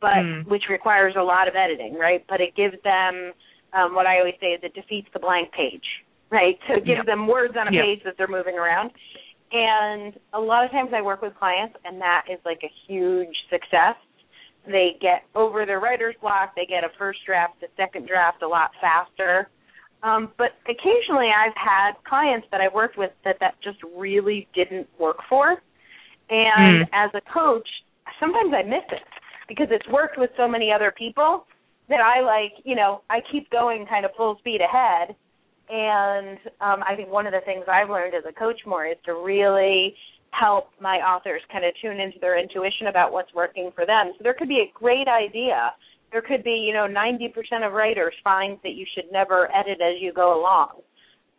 but 0.00 0.24
mm. 0.24 0.46
which 0.46 0.64
requires 0.70 1.14
a 1.18 1.22
lot 1.22 1.48
of 1.48 1.54
editing, 1.54 1.94
right? 1.94 2.24
But 2.28 2.40
it 2.40 2.56
gives 2.56 2.76
them 2.82 3.32
um, 3.72 3.94
what 3.94 4.06
I 4.06 4.18
always 4.18 4.34
say 4.40 4.48
is 4.48 4.60
it 4.62 4.74
defeats 4.74 5.08
the 5.12 5.20
blank 5.20 5.52
page, 5.52 5.84
right? 6.30 6.58
So 6.68 6.74
it 6.74 6.84
gives 6.84 6.98
yep. 6.98 7.06
them 7.06 7.26
words 7.26 7.54
on 7.58 7.68
a 7.68 7.72
yep. 7.72 7.84
page 7.84 8.00
that 8.04 8.14
they're 8.16 8.28
moving 8.28 8.56
around. 8.56 8.90
And 9.52 10.14
a 10.32 10.40
lot 10.40 10.64
of 10.64 10.70
times 10.70 10.90
I 10.94 11.02
work 11.02 11.22
with 11.22 11.34
clients, 11.34 11.76
and 11.84 12.00
that 12.00 12.24
is 12.30 12.38
like 12.44 12.60
a 12.62 12.70
huge 12.86 13.34
success 13.50 13.96
they 14.66 14.96
get 15.00 15.24
over 15.34 15.64
their 15.64 15.80
writer's 15.80 16.14
block, 16.20 16.54
they 16.54 16.66
get 16.66 16.84
a 16.84 16.88
first 16.98 17.20
draft, 17.24 17.62
a 17.62 17.66
second 17.76 18.06
draft 18.06 18.42
a 18.42 18.48
lot 18.48 18.70
faster. 18.80 19.48
Um, 20.02 20.32
but 20.38 20.52
occasionally 20.64 21.28
I've 21.28 21.56
had 21.56 21.92
clients 22.08 22.46
that 22.50 22.60
I 22.60 22.68
worked 22.74 22.96
with 22.96 23.10
that 23.24 23.36
that 23.40 23.54
just 23.62 23.78
really 23.96 24.48
didn't 24.54 24.88
work 24.98 25.18
for. 25.28 25.62
And 26.30 26.86
mm. 26.86 26.88
as 26.92 27.10
a 27.14 27.20
coach, 27.32 27.68
sometimes 28.18 28.52
I 28.54 28.62
miss 28.62 28.86
it 28.90 29.02
because 29.48 29.66
it's 29.70 29.86
worked 29.88 30.18
with 30.18 30.30
so 30.36 30.48
many 30.48 30.72
other 30.72 30.92
people 30.96 31.46
that 31.88 32.00
I 32.00 32.22
like, 32.22 32.52
you 32.64 32.76
know, 32.76 33.02
I 33.10 33.18
keep 33.32 33.50
going 33.50 33.84
kind 33.86 34.04
of 34.04 34.12
full 34.16 34.36
speed 34.38 34.60
ahead. 34.60 35.16
And 35.68 36.38
um, 36.60 36.82
I 36.88 36.94
think 36.96 37.10
one 37.10 37.26
of 37.26 37.32
the 37.32 37.40
things 37.44 37.64
I've 37.70 37.90
learned 37.90 38.14
as 38.14 38.24
a 38.28 38.32
coach 38.32 38.60
more 38.66 38.86
is 38.86 38.96
to 39.06 39.14
really 39.14 39.94
help 40.30 40.70
my 40.80 40.98
authors 40.98 41.42
kind 41.52 41.64
of 41.64 41.72
tune 41.82 41.98
into 42.00 42.18
their 42.20 42.38
intuition 42.38 42.86
about 42.86 43.12
what's 43.12 43.32
working 43.34 43.70
for 43.74 43.84
them. 43.84 44.12
So 44.16 44.22
there 44.22 44.34
could 44.34 44.48
be 44.48 44.60
a 44.60 44.72
great 44.72 45.08
idea. 45.08 45.72
There 46.12 46.22
could 46.22 46.42
be, 46.42 46.64
you 46.66 46.72
know, 46.72 46.86
90% 46.86 47.66
of 47.66 47.72
writers 47.72 48.14
find 48.24 48.58
that 48.62 48.72
you 48.72 48.86
should 48.94 49.04
never 49.12 49.48
edit 49.54 49.80
as 49.80 50.00
you 50.00 50.12
go 50.12 50.40
along. 50.40 50.80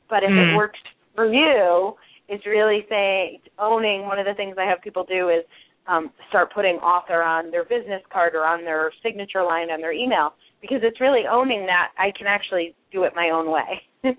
But 0.09 0.23
if 0.23 0.29
mm. 0.29 0.49
it 0.49 0.51
hmm. 0.51 0.57
works 0.57 0.79
for 1.15 1.31
you, 1.31 1.93
it's 2.27 2.45
really 2.45 2.85
saying, 2.89 3.39
owning 3.59 4.03
one 4.03 4.19
of 4.19 4.25
the 4.25 4.33
things 4.33 4.55
I 4.57 4.65
have 4.69 4.81
people 4.81 5.03
do 5.03 5.29
is 5.29 5.43
um, 5.87 6.11
start 6.29 6.53
putting 6.53 6.75
author 6.75 7.21
on 7.21 7.51
their 7.51 7.63
business 7.63 8.01
card 8.11 8.35
or 8.35 8.45
on 8.45 8.63
their 8.63 8.91
signature 9.03 9.43
line 9.43 9.69
on 9.71 9.81
their 9.81 9.91
email 9.91 10.33
because 10.61 10.79
it's 10.83 11.01
really 11.01 11.23
owning 11.29 11.65
that 11.65 11.89
I 11.97 12.11
can 12.17 12.27
actually 12.27 12.75
do 12.91 13.03
it 13.03 13.13
my 13.15 13.31
own 13.33 13.51
way. 13.51 13.81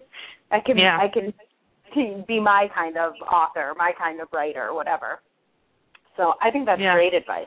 I 0.51 0.61
can 0.61 0.77
yeah. 0.77 0.99
I 1.01 1.09
can 1.09 2.25
be 2.27 2.41
my 2.41 2.69
kind 2.75 2.97
of 2.97 3.13
author, 3.31 3.73
my 3.77 3.93
kind 3.97 4.21
of 4.21 4.29
writer, 4.33 4.75
whatever. 4.75 5.21
So 6.17 6.35
I 6.43 6.51
think 6.51 6.67
that's 6.67 6.81
yeah. 6.81 6.95
great 6.95 7.15
advice. 7.15 7.47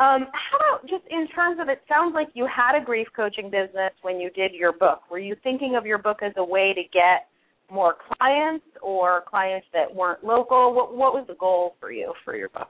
Um, 0.00 0.26
how 0.32 0.56
about 0.56 0.88
just 0.88 1.04
in 1.08 1.28
terms 1.28 1.58
of 1.60 1.68
it 1.68 1.80
sounds 1.88 2.14
like 2.14 2.28
you 2.34 2.48
had 2.48 2.76
a 2.80 2.84
grief 2.84 3.06
coaching 3.14 3.46
business 3.46 3.92
when 4.02 4.18
you 4.18 4.28
did 4.30 4.52
your 4.52 4.72
book. 4.72 5.02
Were 5.08 5.20
you 5.20 5.36
thinking 5.44 5.76
of 5.76 5.86
your 5.86 5.98
book 5.98 6.18
as 6.20 6.32
a 6.36 6.44
way 6.44 6.74
to 6.74 6.82
get 6.92 7.28
more 7.70 7.94
clients 8.18 8.66
or 8.82 9.22
clients 9.28 9.66
that 9.72 9.94
weren't 9.94 10.24
local? 10.24 10.74
What 10.74 10.96
what 10.96 11.14
was 11.14 11.24
the 11.28 11.36
goal 11.36 11.76
for 11.78 11.92
you 11.92 12.12
for 12.24 12.34
your 12.34 12.48
book? 12.48 12.68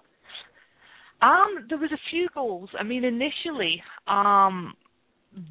Um, 1.23 1.67
there 1.71 1.79
was 1.79 1.93
a 1.93 2.11
few 2.11 2.29
goals. 2.35 2.69
I 2.79 2.83
mean, 2.83 3.05
initially, 3.05 3.83
um, 4.07 4.75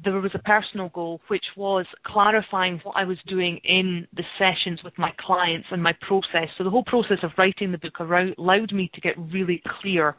there 0.04 0.20
was 0.20 0.30
a 0.34 0.38
personal 0.38 0.90
goal 0.90 1.20
which 1.26 1.44
was 1.56 1.86
clarifying 2.06 2.80
what 2.84 2.94
I 2.96 3.04
was 3.04 3.18
doing 3.26 3.58
in 3.64 4.06
the 4.14 4.22
sessions 4.38 4.80
with 4.84 4.96
my 4.96 5.10
clients 5.18 5.66
and 5.72 5.82
my 5.82 5.92
process. 6.06 6.48
So 6.56 6.62
the 6.62 6.70
whole 6.70 6.84
process 6.84 7.18
of 7.24 7.32
writing 7.36 7.72
the 7.72 7.78
book 7.78 7.98
allowed 7.98 8.72
me 8.72 8.90
to 8.94 9.00
get 9.00 9.18
really 9.18 9.60
clear 9.80 10.14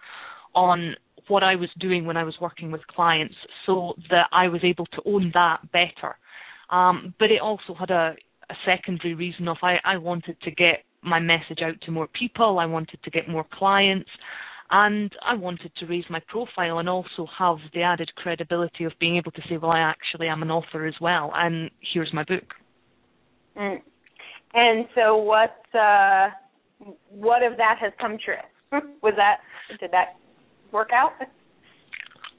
on 0.54 0.96
what 1.28 1.44
I 1.44 1.56
was 1.56 1.70
doing 1.80 2.06
when 2.06 2.18
I 2.18 2.24
was 2.24 2.36
working 2.40 2.72
with 2.72 2.86
clients 2.88 3.36
so 3.66 3.94
that 4.10 4.28
I 4.32 4.48
was 4.48 4.62
able 4.64 4.86
to 4.88 5.02
own 5.06 5.32
that 5.34 5.60
better. 5.72 6.16
Um, 6.70 7.14
but 7.20 7.32
it 7.32 7.42
also 7.42 7.74
had 7.78 7.92
a, 7.92 8.16
a 8.50 8.54
secondary 8.66 9.14
reason 9.14 9.48
of 9.48 9.58
I, 9.62 9.78
I 9.84 9.98
wanted 9.98 10.38
to 10.42 10.52
get 10.52 10.84
my 11.04 11.20
message 11.20 11.60
out 11.64 11.80
to 11.86 11.92
more 11.92 12.08
people, 12.08 12.60
I 12.60 12.66
wanted 12.66 13.00
to 13.04 13.12
get 13.12 13.30
more 13.30 13.46
clients, 13.54 14.10
and 14.72 15.12
I 15.24 15.36
wanted 15.36 15.72
to 15.78 15.86
raise 15.86 16.06
my 16.10 16.20
profile 16.28 16.80
and 16.80 16.90
also 16.90 17.28
have 17.38 17.58
the 17.74 17.84
added 17.84 18.10
credibility 18.16 18.84
of 18.86 18.94
being 19.00 19.18
able 19.18 19.32
to 19.32 19.42
say, 19.48 19.58
well, 19.58 19.72
I 19.72 19.80
actually 19.80 20.28
am 20.28 20.42
an 20.42 20.50
author 20.50 20.88
as 20.88 20.96
well, 21.00 21.32
and 21.36 21.70
here's 21.94 22.12
my 22.14 22.24
book. 22.24 22.54
Mm. 23.56 23.78
And 24.54 24.86
so, 24.96 25.18
what 25.18 25.64
uh, 25.78 26.30
what 27.10 27.44
of 27.44 27.58
that 27.58 27.78
has 27.80 27.92
come 28.00 28.18
true? 28.24 28.36
Was 29.02 29.14
that 29.18 29.38
did 29.80 29.92
that 29.92 30.16
work 30.76 30.90
out? 30.94 31.14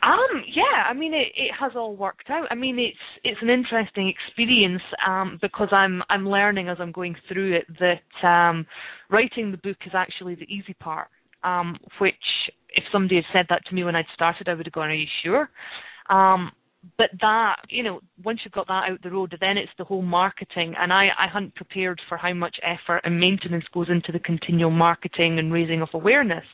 Um, 0.03 0.45
yeah, 0.55 0.85
I 0.89 0.95
mean 0.95 1.13
it, 1.15 1.29
it 1.35 1.51
has 1.59 1.73
all 1.75 1.97
worked 1.97 2.31
out. 2.31 2.47
I 2.51 2.55
mean 2.55 2.79
it's 2.79 2.97
it's 3.25 3.43
an 3.43 3.51
interesting 3.51 4.13
experience 4.15 4.83
um, 5.07 5.39
because 5.43 5.69
I'm 5.73 6.03
I'm 6.09 6.29
learning 6.29 6.69
as 6.69 6.77
I'm 6.79 6.93
going 6.93 7.17
through 7.29 7.57
it 7.57 7.67
that 7.81 8.29
um, 8.29 8.67
writing 9.11 9.51
the 9.51 9.57
book 9.57 9.79
is 9.85 9.93
actually 9.95 10.37
the 10.37 10.45
easy 10.45 10.75
part 10.75 11.09
um, 11.47 11.77
which 12.01 12.15
if 12.71 12.85
somebody 12.93 13.17
had 13.17 13.25
said 13.33 13.47
that 13.49 13.65
to 13.67 13.75
me 13.75 13.85
when 13.85 13.97
I'd 13.97 14.05
started, 14.15 14.49
I 14.49 14.55
would 14.55 14.67
have 14.67 14.73
gone, 14.73 14.91
"Are 14.91 14.95
you 14.95 15.07
sure?" 15.23 15.49
Um, 16.11 16.53
but 16.99 17.11
that, 17.21 17.57
you 17.69 17.83
know, 17.83 18.01
once 18.23 18.41
you've 18.45 18.53
got 18.53 18.69
that 18.69 18.91
out 18.91 19.03
the 19.03 19.11
road, 19.11 19.37
then 19.41 19.57
it's 19.57 19.73
the 19.77 19.85
whole 19.85 20.03
marketing. 20.03 20.75
And 20.79 20.93
I, 20.93 21.09
I 21.19 21.27
hadn't 21.33 21.57
prepared 21.57 22.01
for 22.09 22.17
how 22.17 22.33
much 22.33 22.57
effort 22.63 23.01
and 23.03 23.19
maintenance 23.19 23.65
goes 23.75 23.89
into 23.89 24.13
the 24.13 24.21
continual 24.21 24.71
marketing 24.71 25.41
and 25.41 25.53
raising 25.53 25.83
of 25.83 25.89
awareness. 25.95 26.45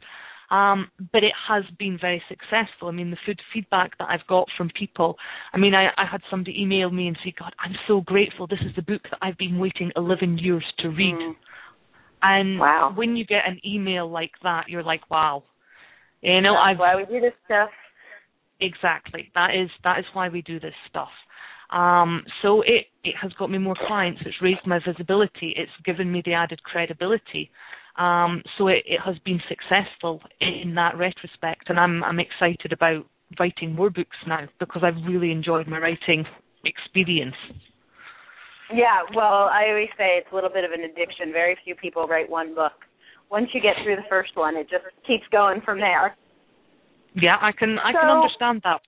Um, 0.52 0.90
but 1.12 1.24
it 1.24 1.32
has 1.48 1.64
been 1.78 1.96
very 1.98 2.22
successful. 2.28 2.88
I 2.88 2.90
mean, 2.90 3.10
the 3.10 3.16
food 3.24 3.40
feedback 3.54 3.96
that 3.98 4.08
I've 4.10 4.26
got 4.28 4.48
from 4.56 4.70
people. 4.78 5.16
I 5.54 5.56
mean, 5.56 5.74
I, 5.74 5.86
I 5.96 6.04
had 6.04 6.20
somebody 6.30 6.60
email 6.60 6.90
me 6.90 7.08
and 7.08 7.16
say, 7.24 7.32
"God, 7.38 7.54
I'm 7.58 7.74
so 7.88 8.02
grateful. 8.02 8.46
This 8.46 8.60
is 8.60 8.76
the 8.76 8.82
book 8.82 9.00
that 9.10 9.18
I've 9.22 9.38
been 9.38 9.58
waiting 9.58 9.90
11 9.96 10.38
years 10.38 10.64
to 10.80 10.88
read." 10.88 11.14
Mm. 11.14 11.34
And 12.22 12.58
wow. 12.58 12.92
when 12.94 13.16
you 13.16 13.24
get 13.24 13.48
an 13.48 13.60
email 13.66 14.08
like 14.08 14.32
that, 14.42 14.68
you're 14.68 14.84
like, 14.84 15.10
wow. 15.10 15.42
You 16.20 16.40
know, 16.40 16.54
That's 16.54 16.74
I've 16.74 16.78
why 16.78 16.96
we 16.96 17.04
do 17.06 17.20
this 17.20 17.32
stuff. 17.46 17.70
Exactly. 18.60 19.30
That 19.34 19.56
is 19.56 19.70
that 19.82 19.98
is 19.98 20.04
why 20.12 20.28
we 20.28 20.42
do 20.42 20.60
this 20.60 20.74
stuff. 20.88 21.08
Um, 21.70 22.22
so 22.42 22.60
it 22.60 22.86
it 23.02 23.14
has 23.20 23.32
got 23.32 23.50
me 23.50 23.58
more 23.58 23.74
clients. 23.88 24.20
It's 24.24 24.36
raised 24.40 24.66
my 24.66 24.78
visibility. 24.86 25.52
It's 25.56 25.72
given 25.84 26.12
me 26.12 26.22
the 26.24 26.34
added 26.34 26.62
credibility. 26.62 27.50
Um, 27.96 28.42
so 28.56 28.68
it, 28.68 28.84
it 28.86 29.00
has 29.04 29.16
been 29.24 29.40
successful 29.48 30.20
in 30.40 30.74
that 30.76 30.96
retrospect, 30.96 31.68
and 31.68 31.78
I'm 31.78 32.02
I'm 32.02 32.20
excited 32.20 32.72
about 32.72 33.04
writing 33.38 33.74
more 33.74 33.90
books 33.90 34.16
now 34.26 34.48
because 34.58 34.82
I've 34.84 35.06
really 35.06 35.30
enjoyed 35.30 35.66
my 35.66 35.78
writing 35.78 36.24
experience. 36.64 37.36
Yeah, 38.72 39.02
well, 39.14 39.50
I 39.52 39.68
always 39.68 39.90
say 39.98 40.16
it's 40.16 40.28
a 40.32 40.34
little 40.34 40.50
bit 40.50 40.64
of 40.64 40.72
an 40.72 40.80
addiction. 40.80 41.32
Very 41.32 41.56
few 41.64 41.74
people 41.74 42.06
write 42.06 42.30
one 42.30 42.54
book. 42.54 42.72
Once 43.30 43.48
you 43.52 43.60
get 43.60 43.74
through 43.84 43.96
the 43.96 44.08
first 44.08 44.30
one, 44.34 44.56
it 44.56 44.68
just 44.70 44.84
keeps 45.06 45.24
going 45.30 45.60
from 45.62 45.78
there. 45.78 46.16
Yeah, 47.14 47.36
I 47.40 47.52
can 47.52 47.78
I 47.78 47.92
so, 47.92 48.00
can 48.00 48.10
understand 48.10 48.60
that. 48.64 48.80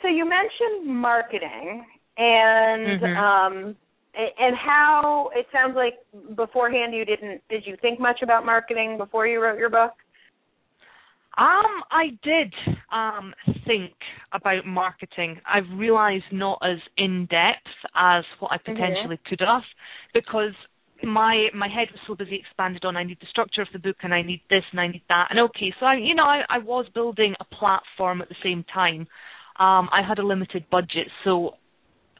So 0.00 0.08
you 0.08 0.28
mentioned 0.28 0.94
marketing 0.94 1.84
and 2.16 3.02
mm-hmm. 3.02 3.16
um 3.18 3.76
and 4.16 4.56
how 4.56 5.30
it 5.34 5.46
sounds 5.52 5.76
like 5.76 5.94
beforehand 6.36 6.94
you 6.94 7.04
didn't 7.04 7.42
did 7.48 7.64
you 7.66 7.76
think 7.82 8.00
much 8.00 8.20
about 8.22 8.46
marketing 8.46 8.96
before 8.98 9.26
you 9.26 9.42
wrote 9.42 9.58
your 9.58 9.70
book? 9.70 9.92
Um, 11.38 11.82
I 11.90 12.18
did 12.22 12.54
um, 12.90 13.34
think 13.66 13.92
about 14.32 14.64
marketing. 14.64 15.38
I've 15.46 15.78
realised 15.78 16.24
not 16.32 16.58
as 16.62 16.78
in 16.96 17.26
depth 17.30 17.66
as 17.94 18.24
what 18.38 18.52
I 18.52 18.56
potentially 18.56 19.16
mm-hmm. 19.16 19.28
could 19.28 19.40
have, 19.40 19.62
because 20.14 20.54
my 21.02 21.48
my 21.54 21.68
head 21.68 21.88
was 21.92 22.00
so 22.06 22.14
busy 22.14 22.36
expanded 22.36 22.84
on 22.84 22.96
I 22.96 23.04
need 23.04 23.18
the 23.20 23.26
structure 23.28 23.60
of 23.60 23.68
the 23.72 23.78
book 23.78 23.96
and 24.02 24.14
I 24.14 24.22
need 24.22 24.40
this 24.48 24.64
and 24.70 24.80
I 24.80 24.88
need 24.88 25.02
that 25.10 25.28
and 25.28 25.38
okay 25.40 25.72
so 25.78 25.84
I 25.84 25.96
you 25.96 26.14
know 26.14 26.24
I, 26.24 26.40
I 26.48 26.58
was 26.58 26.86
building 26.94 27.34
a 27.38 27.44
platform 27.44 28.22
at 28.22 28.30
the 28.30 28.34
same 28.42 28.64
time 28.72 29.06
um 29.58 29.90
I 29.92 30.00
had 30.06 30.18
a 30.18 30.26
limited 30.26 30.64
budget 30.70 31.08
so 31.22 31.56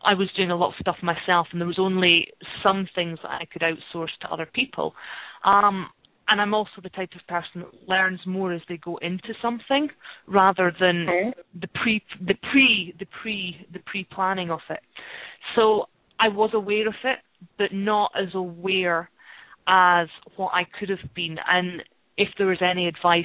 I 0.04 0.14
was 0.14 0.28
doing 0.36 0.50
a 0.50 0.56
lot 0.56 0.68
of 0.68 0.74
stuff 0.80 0.96
myself 1.02 1.48
and 1.52 1.60
there 1.60 1.66
was 1.68 1.78
only 1.78 2.28
some 2.62 2.88
things 2.94 3.18
that 3.22 3.30
I 3.30 3.46
could 3.50 3.62
outsource 3.62 4.16
to 4.22 4.28
other 4.30 4.46
people 4.46 4.94
um 5.44 5.88
and 6.28 6.40
I'm 6.40 6.54
also 6.54 6.80
the 6.82 6.90
type 6.90 7.10
of 7.14 7.26
person 7.28 7.62
that 7.62 7.88
learns 7.88 8.20
more 8.26 8.52
as 8.52 8.60
they 8.68 8.78
go 8.78 8.96
into 8.98 9.32
something 9.40 9.88
rather 10.26 10.72
than 10.78 11.06
okay. 11.08 11.34
the 11.60 11.68
pre 11.68 12.02
the 12.20 12.34
pre 12.50 12.94
the 12.98 13.06
pre 13.22 13.66
the 13.72 13.78
pre 13.80 14.04
planning 14.10 14.50
of 14.50 14.60
it. 14.68 14.80
So 15.54 15.86
I 16.18 16.28
was 16.28 16.50
aware 16.52 16.88
of 16.88 16.94
it, 17.04 17.18
but 17.58 17.72
not 17.72 18.10
as 18.20 18.34
aware 18.34 19.08
as 19.68 20.08
what 20.36 20.52
I 20.52 20.62
could 20.78 20.88
have 20.88 21.14
been. 21.14 21.36
And 21.48 21.82
if 22.16 22.28
there 22.38 22.48
was 22.48 22.62
any 22.62 22.88
advice 22.88 23.24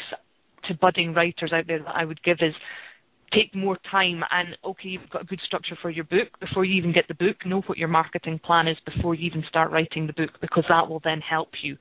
to 0.67 0.75
budding 0.75 1.13
writers 1.13 1.51
out 1.53 1.65
there 1.67 1.79
that 1.79 1.95
I 1.95 2.05
would 2.05 2.21
give 2.23 2.37
is 2.41 2.53
take 3.33 3.55
more 3.55 3.77
time 3.89 4.21
and 4.31 4.57
okay 4.63 4.89
you've 4.89 5.09
got 5.09 5.21
a 5.21 5.25
good 5.25 5.39
structure 5.45 5.77
for 5.81 5.89
your 5.89 6.03
book 6.05 6.27
before 6.39 6.65
you 6.65 6.75
even 6.75 6.93
get 6.93 7.07
the 7.07 7.13
book 7.13 7.37
know 7.45 7.61
what 7.67 7.77
your 7.77 7.87
marketing 7.87 8.39
plan 8.43 8.67
is 8.67 8.77
before 8.85 9.15
you 9.15 9.25
even 9.25 9.43
start 9.47 9.71
writing 9.71 10.07
the 10.07 10.13
book 10.13 10.29
because 10.41 10.63
that 10.69 10.87
will 10.87 11.01
then 11.03 11.21
help 11.21 11.49
you 11.63 11.77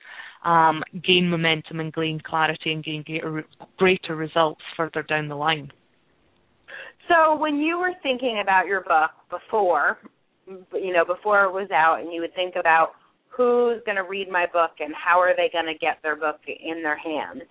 um, 0.48 0.82
gain 1.04 1.28
momentum 1.28 1.80
and 1.80 1.92
gain 1.92 2.20
clarity 2.24 2.72
and 2.72 2.84
gain 2.84 3.02
greater, 3.02 3.44
greater 3.76 4.16
results 4.16 4.62
further 4.76 5.02
down 5.02 5.28
the 5.28 5.34
line 5.34 5.70
so 7.08 7.36
when 7.36 7.56
you 7.56 7.78
were 7.78 7.92
thinking 8.02 8.40
about 8.42 8.66
your 8.66 8.82
book 8.82 9.10
before 9.28 9.98
you 10.74 10.92
know 10.92 11.04
before 11.04 11.44
it 11.44 11.52
was 11.52 11.68
out 11.72 12.00
and 12.00 12.12
you 12.12 12.20
would 12.20 12.34
think 12.34 12.54
about 12.58 12.92
who's 13.28 13.80
going 13.86 13.96
to 13.96 14.04
read 14.04 14.28
my 14.30 14.46
book 14.52 14.72
and 14.80 14.94
how 14.94 15.18
are 15.18 15.34
they 15.36 15.48
going 15.52 15.66
to 15.66 15.78
get 15.78 15.98
their 16.02 16.16
book 16.16 16.40
in 16.46 16.82
their 16.82 16.98
hands 16.98 17.42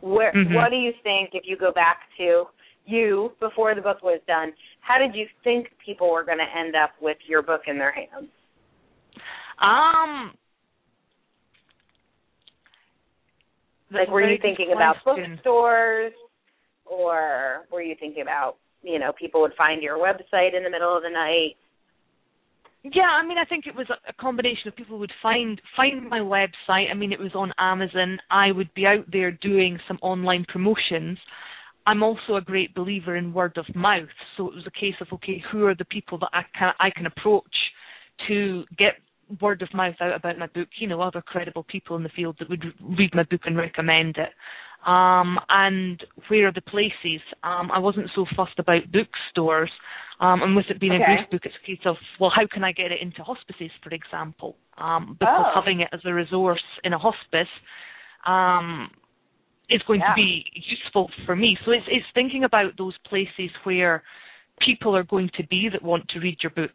where 0.00 0.32
mm-hmm. 0.32 0.54
what 0.54 0.70
do 0.70 0.76
you 0.76 0.92
think 1.02 1.30
if 1.32 1.44
you 1.46 1.56
go 1.56 1.72
back 1.72 2.00
to 2.18 2.44
you 2.86 3.32
before 3.40 3.74
the 3.74 3.80
book 3.80 4.02
was 4.02 4.20
done, 4.26 4.52
how 4.80 4.98
did 4.98 5.14
you 5.14 5.26
think 5.44 5.68
people 5.84 6.10
were 6.10 6.24
going 6.24 6.38
to 6.38 6.58
end 6.58 6.74
up 6.74 6.90
with 7.00 7.18
your 7.26 7.42
book 7.42 7.62
in 7.66 7.78
their 7.78 7.92
hands? 7.92 8.30
Um, 9.60 10.32
like, 13.90 14.08
were 14.08 14.28
you 14.28 14.38
thinking 14.40 14.72
about 14.74 14.96
bookstores? 15.04 16.12
or 16.86 17.66
were 17.70 17.82
you 17.82 17.94
thinking 17.98 18.22
about 18.22 18.56
you 18.82 18.98
know 18.98 19.12
people 19.18 19.40
would 19.40 19.54
find 19.56 19.82
your 19.82 19.98
website 19.98 20.56
in 20.56 20.62
the 20.62 20.70
middle 20.70 20.96
of 20.96 21.02
the 21.02 21.10
night? 21.10 21.56
Yeah, 22.82 23.02
I 23.02 23.26
mean, 23.26 23.36
I 23.36 23.44
think 23.44 23.66
it 23.66 23.74
was 23.74 23.88
a 23.90 24.12
combination 24.12 24.68
of 24.68 24.76
people 24.76 24.98
would 25.00 25.12
find 25.22 25.60
find 25.76 26.08
my 26.08 26.20
website. 26.20 26.90
I 26.90 26.94
mean, 26.94 27.12
it 27.12 27.18
was 27.18 27.34
on 27.34 27.52
Amazon. 27.58 28.18
I 28.30 28.52
would 28.52 28.72
be 28.74 28.86
out 28.86 29.10
there 29.10 29.32
doing 29.32 29.78
some 29.88 29.98
online 30.02 30.46
promotions. 30.48 31.18
I'm 31.86 32.02
also 32.02 32.36
a 32.36 32.40
great 32.40 32.74
believer 32.74 33.16
in 33.16 33.32
word 33.32 33.56
of 33.56 33.74
mouth, 33.74 34.08
so 34.36 34.48
it 34.48 34.54
was 34.54 34.66
a 34.66 34.80
case 34.80 34.94
of 35.00 35.08
okay, 35.12 35.42
who 35.50 35.66
are 35.66 35.74
the 35.74 35.84
people 35.84 36.18
that 36.18 36.30
I 36.32 36.42
can 36.58 36.72
I 36.80 36.90
can 36.90 37.06
approach 37.06 37.44
to 38.28 38.64
get 38.76 38.94
word 39.40 39.62
of 39.62 39.72
mouth 39.74 39.94
out 40.00 40.14
about 40.14 40.38
my 40.38 40.46
book? 40.46 40.68
You 40.78 40.88
know, 40.88 41.00
other 41.00 41.22
credible 41.22 41.64
people 41.64 41.96
in 41.96 42.02
the 42.02 42.08
field 42.10 42.36
that 42.38 42.50
would 42.50 42.64
read 42.80 43.14
my 43.14 43.24
book 43.24 43.42
and 43.44 43.56
recommend 43.56 44.16
it. 44.18 44.30
Um, 44.86 45.38
and 45.48 46.02
where 46.28 46.48
are 46.48 46.52
the 46.52 46.60
places? 46.60 47.20
Um, 47.42 47.70
I 47.72 47.78
wasn't 47.78 48.10
so 48.14 48.24
fussed 48.36 48.58
about 48.58 48.92
bookstores. 48.92 49.70
Um, 50.20 50.42
and 50.42 50.56
with 50.56 50.66
it 50.70 50.80
being 50.80 50.92
okay. 50.92 51.02
a 51.02 51.06
grief 51.06 51.30
book, 51.30 51.42
it's 51.44 51.54
a 51.62 51.66
case 51.66 51.84
of, 51.84 51.96
well, 52.20 52.30
how 52.34 52.46
can 52.50 52.64
I 52.64 52.72
get 52.72 52.92
it 52.92 53.02
into 53.02 53.22
hospices, 53.22 53.70
for 53.82 53.90
example? 53.90 54.56
Um, 54.78 55.16
because 55.18 55.46
oh. 55.48 55.60
having 55.60 55.80
it 55.80 55.88
as 55.92 56.00
a 56.04 56.14
resource 56.14 56.62
in 56.84 56.92
a 56.92 56.98
hospice 56.98 57.50
um, 58.26 58.90
is 59.70 59.82
going 59.86 60.00
yeah. 60.00 60.10
to 60.10 60.14
be 60.14 60.44
useful 60.54 61.10
for 61.24 61.34
me. 61.36 61.56
So 61.64 61.72
it's, 61.72 61.86
it's 61.88 62.06
thinking 62.14 62.44
about 62.44 62.76
those 62.78 62.94
places 63.08 63.50
where 63.64 64.02
people 64.64 64.96
are 64.96 65.04
going 65.04 65.30
to 65.36 65.46
be 65.46 65.68
that 65.72 65.82
want 65.82 66.08
to 66.10 66.20
read 66.20 66.38
your 66.42 66.50
book. 66.50 66.74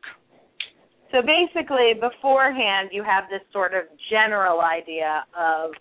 So 1.11 1.19
basically, 1.21 1.93
beforehand, 1.99 2.89
you 2.91 3.03
have 3.03 3.25
this 3.29 3.41
sort 3.51 3.73
of 3.73 3.83
general 4.09 4.61
idea 4.61 5.23
of 5.37 5.71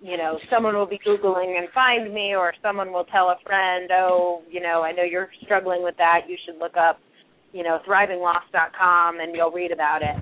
you 0.00 0.16
know, 0.16 0.38
someone 0.50 0.74
will 0.74 0.86
be 0.86 0.98
Googling 1.06 1.58
and 1.58 1.68
find 1.74 2.12
me, 2.12 2.34
or 2.34 2.54
someone 2.62 2.92
will 2.92 3.04
tell 3.04 3.28
a 3.28 3.36
friend, 3.44 3.90
oh, 3.92 4.42
you 4.50 4.60
know, 4.60 4.82
I 4.82 4.92
know 4.92 5.02
you're 5.02 5.28
struggling 5.44 5.82
with 5.82 5.96
that. 5.98 6.22
You 6.26 6.36
should 6.46 6.58
look 6.58 6.76
up, 6.76 6.98
you 7.52 7.62
know, 7.62 7.78
thrivingloss.com 7.86 9.20
and 9.20 9.34
you'll 9.34 9.50
read 9.50 9.72
about 9.72 10.00
it. 10.02 10.16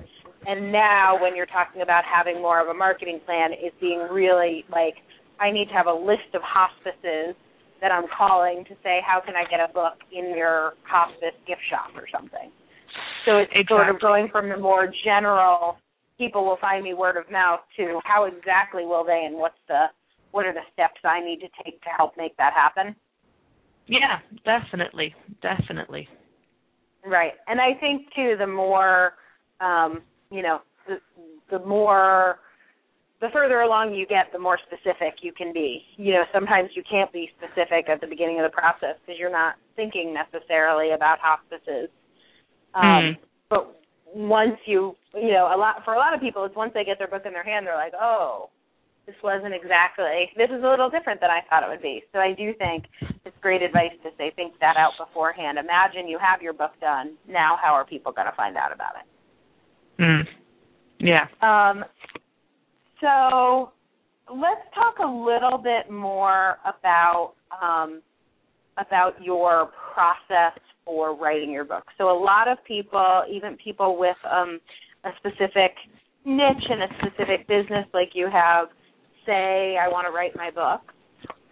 And 0.47 0.73
now, 0.73 1.19
when 1.21 1.37
you're 1.37 1.47
talking 1.47 1.83
about 1.83 2.03
having 2.05 2.43
more 2.43 2.61
of 2.61 2.69
a 2.69 2.75
marketing 2.75 3.21
plan, 3.25 3.51
it's 3.53 3.75
being 3.81 4.01
really 4.11 4.65
like, 4.71 4.95
I 5.41 5.51
need 5.51 5.67
to 5.69 5.75
have 5.75 5.87
a 5.87 5.95
list 5.95 6.35
of 6.35 6.43
hospices 6.43 7.37
that 7.81 7.93
I'm 7.93 8.07
calling 8.17 8.65
to 8.69 8.75
say, 8.83 9.01
how 9.07 9.21
can 9.25 9.35
I 9.37 9.49
get 9.49 9.61
a 9.61 9.73
book 9.73 9.95
in 10.13 10.37
your 10.37 10.75
hospice 10.83 11.37
gift 11.47 11.63
shop 11.71 11.95
or 11.95 12.07
something. 12.13 12.51
So 13.25 13.39
it's 13.39 13.53
exactly. 13.55 13.77
sort 13.77 13.89
of 13.95 14.01
going 14.01 14.29
from 14.33 14.49
the 14.49 14.57
more 14.57 14.91
general 15.05 15.79
people 16.19 16.45
will 16.45 16.59
find 16.61 16.83
me 16.83 16.95
word 16.95 17.17
of 17.17 17.31
mouth 17.31 17.61
to 17.77 18.01
how 18.05 18.25
exactly 18.25 18.85
will 18.85 19.05
they 19.05 19.25
and 19.27 19.37
what's 19.37 19.59
the 19.69 19.87
what 20.33 20.45
are 20.45 20.53
the 20.53 20.67
steps 20.73 21.01
I 21.05 21.25
need 21.25 21.39
to 21.41 21.49
take 21.65 21.81
to 21.83 21.89
help 21.97 22.15
make 22.19 22.37
that 22.37 22.53
happen? 22.53 22.95
Yeah, 23.87 24.19
definitely, 24.45 25.15
definitely. 25.41 26.07
Right, 27.07 27.33
and 27.47 27.61
I 27.61 27.79
think 27.81 28.03
too 28.15 28.35
the 28.39 28.47
more 28.47 29.13
um, 29.61 30.03
you 30.31 30.43
know, 30.43 30.61
the, 30.87 30.97
the 31.51 31.65
more 31.65 32.39
the 33.21 33.29
further 33.33 33.61
along 33.61 33.95
you 33.95 34.07
get, 34.07 34.31
the 34.33 34.39
more 34.39 34.59
specific 34.67 35.23
you 35.23 35.33
can 35.33 35.53
be. 35.53 35.83
You 35.97 36.15
know, 36.15 36.25
sometimes 36.33 36.71
you 36.75 36.83
can't 36.89 37.13
be 37.13 37.31
specific 37.37 37.89
at 37.89 38.01
the 38.01 38.07
beginning 38.07 38.39
of 38.39 38.45
the 38.45 38.55
process 38.55 38.95
because 39.03 39.19
you're 39.19 39.33
not 39.33 39.57
thinking 39.75 40.15
necessarily 40.15 40.93
about 40.93 41.19
hospices. 41.19 41.91
Um, 42.75 42.83
mm. 42.85 43.13
But 43.51 43.79
once 44.15 44.59
you 44.67 44.95
you 45.15 45.33
know 45.33 45.51
a 45.55 45.57
lot 45.57 45.85
for 45.85 45.95
a 45.95 45.99
lot 45.99 46.15
of 46.15 46.21
people 46.21 46.45
it's 46.45 46.57
once 46.57 46.73
they 46.75 46.85
get 46.85 46.99
their 46.99 47.09
book 47.09 47.23
in 47.27 47.33
their 47.33 47.45
hand 47.45 47.67
they're 47.67 47.77
like 47.77 47.93
oh 48.01 48.49
this 49.07 49.15
wasn't 49.23 49.53
exactly 49.53 50.31
this 50.37 50.49
is 50.49 50.63
a 50.65 50.69
little 50.69 50.89
different 50.89 51.21
than 51.21 51.31
i 51.31 51.41
thought 51.49 51.63
it 51.63 51.69
would 51.69 51.83
be 51.83 52.03
so 52.13 52.19
i 52.19 52.33
do 52.33 52.53
think 52.55 52.85
it's 53.25 53.37
great 53.41 53.63
advice 53.63 53.93
to 54.03 54.11
say 54.17 54.33
think 54.35 54.53
that 54.61 54.77
out 54.77 54.93
beforehand 54.99 55.59
imagine 55.59 56.09
you 56.09 56.19
have 56.19 56.41
your 56.41 56.53
book 56.53 56.73
done 56.81 57.17
now 57.29 57.57
how 57.63 57.73
are 57.73 57.85
people 57.85 58.13
going 58.13 58.27
to 58.27 58.37
find 58.37 58.57
out 58.57 58.73
about 58.73 58.95
it 58.97 60.03
mm. 60.03 60.23
yeah 60.99 61.27
um 61.43 61.85
so 63.01 63.73
let's 64.31 64.63
talk 64.75 64.99
a 64.99 65.07
little 65.07 65.59
bit 65.59 65.91
more 65.91 66.59
about 66.65 67.35
um 67.63 68.03
about 68.79 69.23
your 69.23 69.71
process 69.93 70.59
for 70.85 71.15
writing 71.15 71.51
your 71.51 71.65
book. 71.65 71.85
So 71.99 72.11
a 72.11 72.19
lot 72.19 72.49
of 72.49 72.59
people, 72.65 73.25
even 73.31 73.57
people 73.63 73.99
with 73.99 74.17
um, 74.25 74.61
a 75.05 75.11
specific 75.19 75.75
niche 76.25 76.67
and 76.71 76.83
a 76.83 76.89
specific 76.99 77.47
business 77.49 77.87
like 77.93 78.11
you 78.15 78.29
have, 78.33 78.69
say, 79.27 79.77
"I 79.77 79.89
want 79.89 80.07
to 80.07 80.13
write 80.13 80.37
my 80.37 80.51
book," 80.51 80.93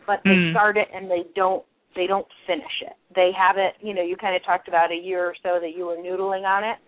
but 0.06 0.20
they 0.24 0.30
mm. 0.30 0.52
start 0.52 0.76
it 0.76 0.88
and 0.94 1.10
they 1.10 1.24
don't 1.34 1.64
they 1.94 2.06
don't 2.06 2.26
finish 2.46 2.82
it. 2.82 2.94
They 3.14 3.30
have 3.36 3.56
it. 3.58 3.74
You 3.80 3.94
know, 3.94 4.02
you 4.02 4.16
kind 4.16 4.36
of 4.36 4.44
talked 4.44 4.68
about 4.68 4.92
a 4.92 4.96
year 4.96 5.26
or 5.26 5.34
so 5.42 5.58
that 5.60 5.76
you 5.76 5.86
were 5.86 5.96
noodling 5.96 6.44
on 6.44 6.64
it, 6.64 6.78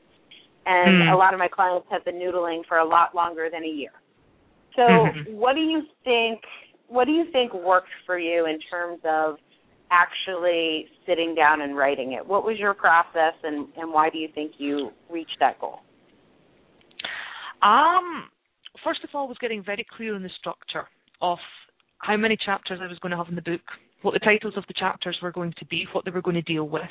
and 0.66 1.02
mm. 1.02 1.12
a 1.12 1.16
lot 1.16 1.34
of 1.34 1.38
my 1.38 1.48
clients 1.48 1.86
have 1.90 2.04
been 2.04 2.16
noodling 2.16 2.62
for 2.66 2.78
a 2.78 2.88
lot 2.88 3.14
longer 3.14 3.48
than 3.52 3.64
a 3.64 3.68
year. 3.68 3.92
So, 4.78 4.82
mm-hmm. 4.82 5.34
what 5.34 5.54
do 5.54 5.60
you 5.60 5.82
think? 6.04 6.40
What 6.86 7.06
do 7.06 7.10
you 7.10 7.24
think 7.32 7.52
works 7.52 7.90
for 8.06 8.16
you 8.16 8.46
in 8.46 8.60
terms 8.70 9.00
of 9.04 9.36
actually 9.90 10.86
sitting 11.06 11.34
down 11.34 11.62
and 11.62 11.76
writing 11.76 12.12
it. 12.12 12.26
What 12.26 12.44
was 12.44 12.58
your 12.58 12.74
process, 12.74 13.34
and 13.42 13.68
and 13.76 13.92
why 13.92 14.10
do 14.10 14.18
you 14.18 14.28
think 14.34 14.52
you 14.58 14.90
reached 15.10 15.36
that 15.40 15.60
goal? 15.60 15.80
Um, 17.62 18.28
first 18.84 19.00
of 19.04 19.10
all, 19.14 19.28
was 19.28 19.38
getting 19.40 19.64
very 19.64 19.86
clear 19.96 20.14
on 20.14 20.22
the 20.22 20.30
structure 20.38 20.86
of 21.20 21.38
how 21.98 22.16
many 22.16 22.36
chapters 22.44 22.78
I 22.82 22.86
was 22.86 22.98
going 23.00 23.10
to 23.10 23.16
have 23.16 23.28
in 23.28 23.34
the 23.34 23.42
book, 23.42 23.62
what 24.02 24.12
the 24.12 24.20
titles 24.20 24.54
of 24.56 24.64
the 24.68 24.74
chapters 24.74 25.18
were 25.20 25.32
going 25.32 25.54
to 25.58 25.66
be, 25.66 25.86
what 25.92 26.04
they 26.04 26.10
were 26.10 26.22
going 26.22 26.36
to 26.36 26.42
deal 26.42 26.68
with, 26.68 26.82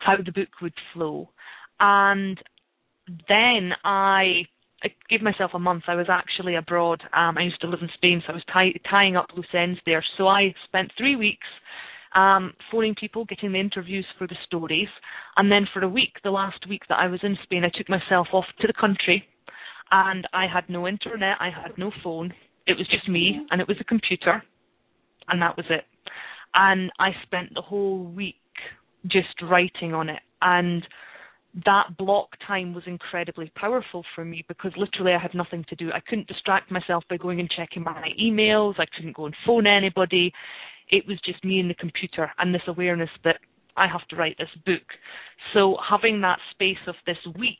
how 0.00 0.16
the 0.16 0.32
book 0.32 0.48
would 0.60 0.74
flow, 0.92 1.30
and 1.80 2.38
then 3.28 3.72
I 3.84 4.42
I 4.82 4.88
gave 5.08 5.22
myself 5.22 5.52
a 5.54 5.58
month. 5.58 5.84
I 5.86 5.94
was 5.94 6.08
actually 6.08 6.56
abroad. 6.56 7.02
Um, 7.12 7.38
I 7.38 7.42
used 7.42 7.60
to 7.60 7.68
live 7.68 7.80
in 7.82 7.88
Spain, 7.94 8.22
so 8.26 8.32
I 8.32 8.36
was 8.36 8.44
tie, 8.52 8.72
tying 8.90 9.16
up 9.16 9.28
loose 9.36 9.46
ends 9.54 9.78
there. 9.86 10.04
So 10.18 10.26
I 10.26 10.54
spent 10.66 10.90
three 10.98 11.16
weeks 11.16 11.46
um, 12.14 12.52
phoning 12.70 12.94
people, 12.98 13.24
getting 13.24 13.52
the 13.52 13.60
interviews 13.60 14.06
for 14.18 14.26
the 14.26 14.36
stories. 14.46 14.88
And 15.36 15.50
then 15.50 15.66
for 15.72 15.82
a 15.82 15.88
week, 15.88 16.14
the 16.24 16.30
last 16.30 16.68
week 16.68 16.82
that 16.88 16.98
I 16.98 17.06
was 17.06 17.20
in 17.22 17.36
Spain, 17.44 17.64
I 17.64 17.70
took 17.76 17.88
myself 17.88 18.28
off 18.32 18.44
to 18.60 18.66
the 18.66 18.74
country 18.78 19.24
and 19.90 20.26
I 20.32 20.46
had 20.52 20.68
no 20.68 20.88
internet, 20.88 21.36
I 21.40 21.50
had 21.50 21.76
no 21.78 21.90
phone. 22.02 22.32
It 22.66 22.76
was 22.76 22.88
just 22.88 23.08
me 23.08 23.46
and 23.50 23.60
it 23.60 23.68
was 23.68 23.76
a 23.80 23.84
computer 23.84 24.42
and 25.28 25.40
that 25.40 25.56
was 25.56 25.66
it. 25.70 25.84
And 26.54 26.90
I 26.98 27.10
spent 27.22 27.54
the 27.54 27.62
whole 27.62 28.04
week 28.04 28.36
just 29.06 29.40
writing 29.42 29.94
on 29.94 30.08
it. 30.08 30.20
And 30.40 30.86
that 31.66 31.96
block 31.98 32.30
time 32.46 32.72
was 32.72 32.84
incredibly 32.86 33.52
powerful 33.54 34.04
for 34.14 34.24
me 34.24 34.44
because 34.48 34.72
literally 34.76 35.12
I 35.12 35.18
had 35.18 35.34
nothing 35.34 35.64
to 35.68 35.76
do. 35.76 35.90
I 35.92 36.00
couldn't 36.00 36.26
distract 36.26 36.70
myself 36.70 37.04
by 37.10 37.18
going 37.18 37.40
and 37.40 37.50
checking 37.50 37.82
my 37.82 38.08
emails. 38.20 38.74
I 38.78 38.86
couldn't 38.96 39.16
go 39.16 39.26
and 39.26 39.34
phone 39.44 39.66
anybody 39.66 40.32
it 40.92 41.06
was 41.08 41.18
just 41.24 41.42
me 41.44 41.58
and 41.58 41.68
the 41.68 41.74
computer 41.74 42.30
and 42.38 42.54
this 42.54 42.62
awareness 42.68 43.08
that 43.24 43.36
I 43.76 43.88
have 43.88 44.06
to 44.08 44.16
write 44.16 44.36
this 44.38 44.48
book. 44.66 44.86
So 45.54 45.76
having 45.88 46.20
that 46.20 46.38
space 46.52 46.76
of 46.86 46.94
this 47.06 47.16
week 47.38 47.56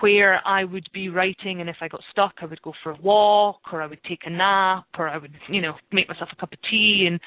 where 0.00 0.40
I 0.46 0.64
would 0.64 0.88
be 0.92 1.08
writing 1.08 1.60
and 1.60 1.70
if 1.70 1.76
I 1.80 1.88
got 1.88 2.00
stuck 2.10 2.34
I 2.42 2.46
would 2.46 2.60
go 2.62 2.72
for 2.82 2.92
a 2.92 3.00
walk 3.00 3.60
or 3.72 3.80
I 3.80 3.86
would 3.86 4.02
take 4.08 4.22
a 4.24 4.30
nap 4.30 4.86
or 4.98 5.08
I 5.08 5.18
would, 5.18 5.32
you 5.48 5.62
know, 5.62 5.74
make 5.92 6.08
myself 6.08 6.30
a 6.32 6.36
cup 6.36 6.52
of 6.52 6.58
tea 6.68 7.06
and 7.08 7.20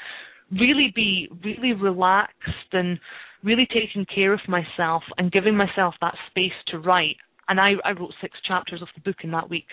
really 0.59 0.91
be 0.93 1.29
really 1.43 1.73
relaxed 1.73 2.73
and 2.73 2.99
really 3.43 3.67
taking 3.67 4.05
care 4.13 4.33
of 4.33 4.39
myself 4.47 5.03
and 5.17 5.31
giving 5.31 5.55
myself 5.55 5.95
that 6.01 6.15
space 6.29 6.53
to 6.67 6.79
write. 6.79 7.17
And 7.49 7.59
I, 7.59 7.73
I 7.83 7.91
wrote 7.91 8.13
six 8.21 8.37
chapters 8.47 8.81
of 8.81 8.87
the 8.95 9.01
book 9.01 9.17
in 9.23 9.31
that 9.31 9.49
week. 9.49 9.67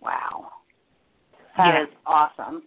Wow. 0.00 0.48
that 1.56 1.74
yeah. 1.74 1.82
is 1.84 1.88
awesome 2.06 2.62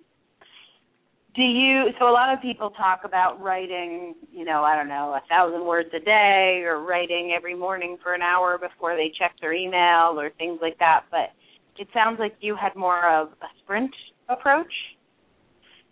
do 1.35 1.41
you 1.43 1.85
so 1.99 2.09
a 2.09 2.11
lot 2.11 2.33
of 2.33 2.41
people 2.41 2.71
talk 2.71 3.01
about 3.05 3.41
writing 3.41 4.15
you 4.31 4.43
know 4.43 4.63
i 4.63 4.75
don't 4.75 4.89
know 4.89 5.13
a 5.13 5.21
thousand 5.29 5.65
words 5.65 5.89
a 5.95 5.99
day 5.99 6.61
or 6.65 6.83
writing 6.83 7.33
every 7.35 7.55
morning 7.55 7.97
for 8.03 8.13
an 8.13 8.21
hour 8.21 8.57
before 8.57 8.95
they 8.95 9.11
check 9.17 9.33
their 9.39 9.53
email 9.53 10.19
or 10.19 10.29
things 10.37 10.59
like 10.61 10.77
that 10.79 11.03
but 11.09 11.31
it 11.77 11.87
sounds 11.93 12.17
like 12.19 12.35
you 12.41 12.55
had 12.55 12.75
more 12.75 13.09
of 13.09 13.29
a 13.41 13.47
sprint 13.63 13.91
approach 14.29 14.73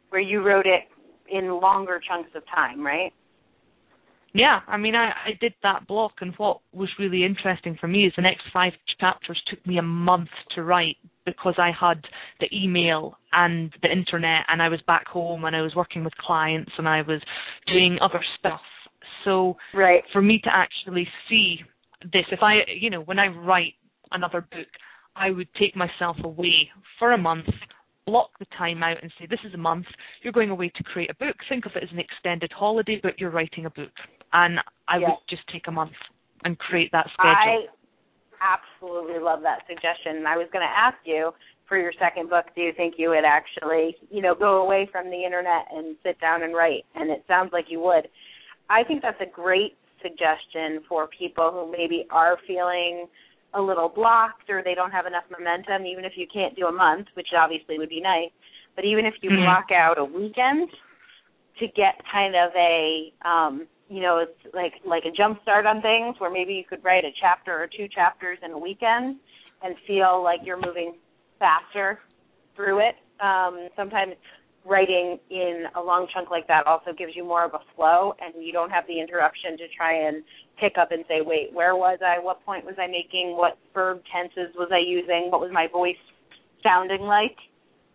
where 0.09 0.21
you 0.21 0.41
wrote 0.41 0.65
it 0.65 0.83
in 1.31 1.59
longer 1.61 2.01
chunks 2.05 2.29
of 2.35 2.43
time 2.53 2.85
right 2.85 3.13
yeah 4.33 4.59
i 4.67 4.77
mean 4.77 4.95
i 4.95 5.09
i 5.25 5.31
did 5.41 5.53
that 5.63 5.87
block 5.87 6.13
and 6.21 6.33
what 6.37 6.59
was 6.71 6.89
really 6.99 7.23
interesting 7.23 7.77
for 7.79 7.87
me 7.87 8.05
is 8.05 8.13
the 8.15 8.21
next 8.21 8.43
five 8.53 8.73
chapters 8.99 9.41
took 9.49 9.65
me 9.65 9.77
a 9.77 9.83
month 9.83 10.29
to 10.55 10.63
write 10.63 10.97
because 11.25 11.55
I 11.57 11.71
had 11.77 12.01
the 12.39 12.47
email 12.55 13.15
and 13.31 13.71
the 13.81 13.91
internet 13.91 14.45
and 14.47 14.61
I 14.61 14.69
was 14.69 14.81
back 14.87 15.07
home 15.07 15.45
and 15.45 15.55
I 15.55 15.61
was 15.61 15.75
working 15.75 16.03
with 16.03 16.13
clients 16.15 16.71
and 16.77 16.87
I 16.87 17.01
was 17.01 17.21
doing 17.67 17.97
other 18.01 18.21
stuff. 18.39 18.61
So 19.25 19.57
right. 19.73 20.03
for 20.11 20.21
me 20.21 20.39
to 20.43 20.49
actually 20.51 21.07
see 21.29 21.59
this, 22.01 22.25
if 22.31 22.39
I, 22.41 22.59
you 22.79 22.89
know, 22.89 23.01
when 23.01 23.19
I 23.19 23.27
write 23.27 23.73
another 24.11 24.41
book, 24.41 24.67
I 25.15 25.31
would 25.31 25.49
take 25.59 25.75
myself 25.75 26.17
away 26.23 26.69
for 26.97 27.11
a 27.11 27.17
month, 27.17 27.47
block 28.05 28.29
the 28.39 28.45
time 28.57 28.81
out 28.81 28.97
and 29.01 29.11
say, 29.19 29.27
this 29.29 29.39
is 29.45 29.53
a 29.53 29.57
month, 29.57 29.85
you're 30.23 30.33
going 30.33 30.49
away 30.49 30.71
to 30.75 30.83
create 30.83 31.09
a 31.09 31.15
book. 31.15 31.35
Think 31.47 31.65
of 31.65 31.73
it 31.75 31.83
as 31.83 31.89
an 31.91 31.99
extended 31.99 32.51
holiday, 32.51 32.99
but 33.01 33.19
you're 33.19 33.31
writing 33.31 33.65
a 33.65 33.69
book. 33.69 33.91
And 34.33 34.59
I 34.87 34.97
yes. 34.97 35.09
would 35.09 35.17
just 35.29 35.43
take 35.51 35.67
a 35.67 35.71
month 35.71 35.93
and 36.43 36.57
create 36.57 36.91
that 36.91 37.07
schedule. 37.13 37.33
I 37.33 37.65
absolutely 38.41 39.19
love 39.19 39.41
that 39.43 39.59
suggestion. 39.67 40.17
And 40.17 40.27
I 40.27 40.37
was 40.37 40.47
going 40.51 40.65
to 40.65 40.71
ask 40.71 40.97
you 41.03 41.31
for 41.67 41.77
your 41.77 41.91
second 41.99 42.29
book, 42.29 42.45
do 42.55 42.61
you 42.61 42.71
think 42.75 42.95
you 42.97 43.09
would 43.09 43.25
actually, 43.25 43.95
you 44.09 44.21
know, 44.21 44.33
go 44.33 44.63
away 44.63 44.89
from 44.91 45.09
the 45.09 45.23
internet 45.23 45.65
and 45.71 45.95
sit 46.03 46.19
down 46.19 46.43
and 46.43 46.53
write? 46.53 46.85
And 46.95 47.11
it 47.11 47.23
sounds 47.27 47.51
like 47.53 47.65
you 47.69 47.79
would. 47.81 48.07
I 48.69 48.83
think 48.83 49.01
that's 49.01 49.21
a 49.21 49.29
great 49.29 49.77
suggestion 50.01 50.81
for 50.87 51.07
people 51.07 51.51
who 51.51 51.71
maybe 51.71 52.05
are 52.09 52.37
feeling 52.47 53.07
a 53.53 53.61
little 53.61 53.89
blocked 53.89 54.49
or 54.49 54.61
they 54.63 54.75
don't 54.75 54.91
have 54.91 55.05
enough 55.05 55.23
momentum, 55.29 55.85
even 55.85 56.05
if 56.05 56.13
you 56.15 56.27
can't 56.31 56.55
do 56.55 56.67
a 56.67 56.71
month, 56.71 57.07
which 57.15 57.27
obviously 57.37 57.77
would 57.77 57.89
be 57.89 58.01
nice. 58.01 58.31
But 58.75 58.85
even 58.85 59.05
if 59.05 59.15
you 59.21 59.31
mm-hmm. 59.31 59.43
block 59.43 59.67
out 59.75 59.97
a 59.97 60.05
weekend 60.05 60.69
to 61.59 61.67
get 61.67 61.99
kind 62.11 62.35
of 62.35 62.51
a 62.55 63.11
um 63.27 63.67
you 63.89 64.01
know, 64.01 64.19
it's 64.19 64.53
like 64.53 64.73
like 64.85 65.03
a 65.05 65.11
jump 65.11 65.41
start 65.41 65.65
on 65.65 65.81
things 65.81 66.15
where 66.19 66.31
maybe 66.31 66.53
you 66.53 66.63
could 66.63 66.83
write 66.83 67.03
a 67.03 67.11
chapter 67.19 67.51
or 67.51 67.67
two 67.67 67.87
chapters 67.93 68.37
in 68.43 68.51
a 68.51 68.57
weekend 68.57 69.17
and 69.63 69.75
feel 69.87 70.23
like 70.23 70.39
you're 70.43 70.63
moving 70.63 70.95
faster 71.39 71.99
through 72.55 72.79
it. 72.79 72.95
Um 73.19 73.67
sometimes 73.75 74.13
writing 74.65 75.17
in 75.29 75.65
a 75.75 75.81
long 75.81 76.07
chunk 76.13 76.29
like 76.29 76.47
that 76.47 76.67
also 76.67 76.91
gives 76.95 77.13
you 77.15 77.23
more 77.23 77.43
of 77.45 77.53
a 77.53 77.59
flow 77.75 78.13
and 78.21 78.45
you 78.45 78.51
don't 78.51 78.69
have 78.69 78.85
the 78.87 78.99
interruption 78.99 79.57
to 79.57 79.63
try 79.75 80.07
and 80.07 80.23
pick 80.59 80.77
up 80.77 80.91
and 80.91 81.03
say, 81.07 81.21
wait, 81.21 81.49
where 81.53 81.75
was 81.75 81.99
I? 82.05 82.19
What 82.19 82.45
point 82.45 82.65
was 82.65 82.75
I 82.77 82.87
making? 82.87 83.35
What 83.37 83.57
verb 83.73 84.01
tenses 84.13 84.53
was 84.55 84.69
I 84.71 84.79
using? 84.79 85.31
What 85.31 85.41
was 85.41 85.49
my 85.51 85.67
voice 85.71 85.95
sounding 86.61 87.01
like? 87.01 87.37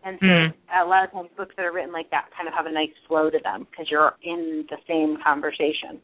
And 0.05 0.19
so 0.21 0.27
mm. 0.27 0.53
a 0.85 0.87
lot 0.87 1.05
of 1.05 1.13
times 1.13 1.31
books 1.37 1.55
that 1.57 1.65
are 1.65 1.73
written 1.73 1.93
like 1.93 2.11
that 2.11 2.29
kind 2.37 2.47
of 2.47 2.55
have 2.55 2.67
a 2.67 2.73
nice 2.73 2.93
flow 3.09 3.31
to 3.31 3.39
them 3.43 3.67
because 3.71 3.87
you're 3.91 4.13
in 4.23 4.67
the 4.69 4.77
same 4.87 5.17
conversation. 5.25 6.01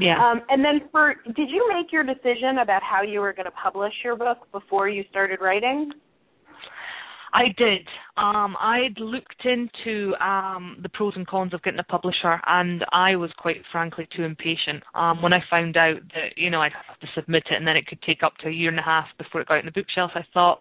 Yeah. 0.00 0.16
Um, 0.16 0.40
and 0.48 0.64
then 0.64 0.88
for 0.90 1.14
did 1.36 1.50
you 1.50 1.70
make 1.74 1.92
your 1.92 2.04
decision 2.04 2.58
about 2.62 2.82
how 2.82 3.02
you 3.02 3.20
were 3.20 3.32
going 3.32 3.46
to 3.46 3.52
publish 3.52 3.92
your 4.02 4.16
book 4.16 4.38
before 4.52 4.88
you 4.88 5.04
started 5.10 5.40
writing? 5.40 5.90
I 7.34 7.44
did. 7.56 7.86
Um, 8.18 8.56
I'd 8.60 8.98
looked 8.98 9.44
into 9.44 10.14
um, 10.22 10.76
the 10.82 10.90
pros 10.90 11.14
and 11.16 11.26
cons 11.26 11.54
of 11.54 11.62
getting 11.62 11.78
a 11.80 11.84
publisher, 11.84 12.38
and 12.46 12.84
I 12.92 13.16
was 13.16 13.30
quite 13.38 13.56
frankly 13.72 14.06
too 14.14 14.22
impatient. 14.22 14.82
Um, 14.94 15.22
when 15.22 15.32
I 15.32 15.40
found 15.50 15.76
out 15.78 16.00
that 16.14 16.36
you 16.36 16.50
know 16.50 16.60
I'd 16.60 16.72
have 16.72 17.00
to 17.00 17.06
submit 17.14 17.44
it, 17.50 17.56
and 17.56 17.66
then 17.66 17.76
it 17.76 17.86
could 17.86 18.02
take 18.02 18.22
up 18.22 18.36
to 18.42 18.48
a 18.48 18.52
year 18.52 18.68
and 18.68 18.78
a 18.78 18.82
half 18.82 19.06
before 19.16 19.40
it 19.40 19.48
got 19.48 19.60
in 19.60 19.66
the 19.66 19.72
bookshelf, 19.72 20.10
I 20.14 20.24
thought 20.34 20.60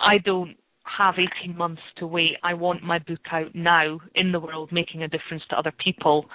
I 0.00 0.18
don't 0.18 0.56
have 0.98 1.14
18 1.42 1.56
months 1.56 1.82
to 1.98 2.06
wait. 2.06 2.32
I 2.42 2.54
want 2.54 2.82
my 2.82 2.98
book 2.98 3.20
out 3.32 3.54
now 3.54 4.00
in 4.14 4.32
the 4.32 4.40
world, 4.40 4.70
making 4.70 5.02
a 5.02 5.08
difference 5.08 5.42
to 5.50 5.58
other 5.58 5.72
people. 5.82 6.26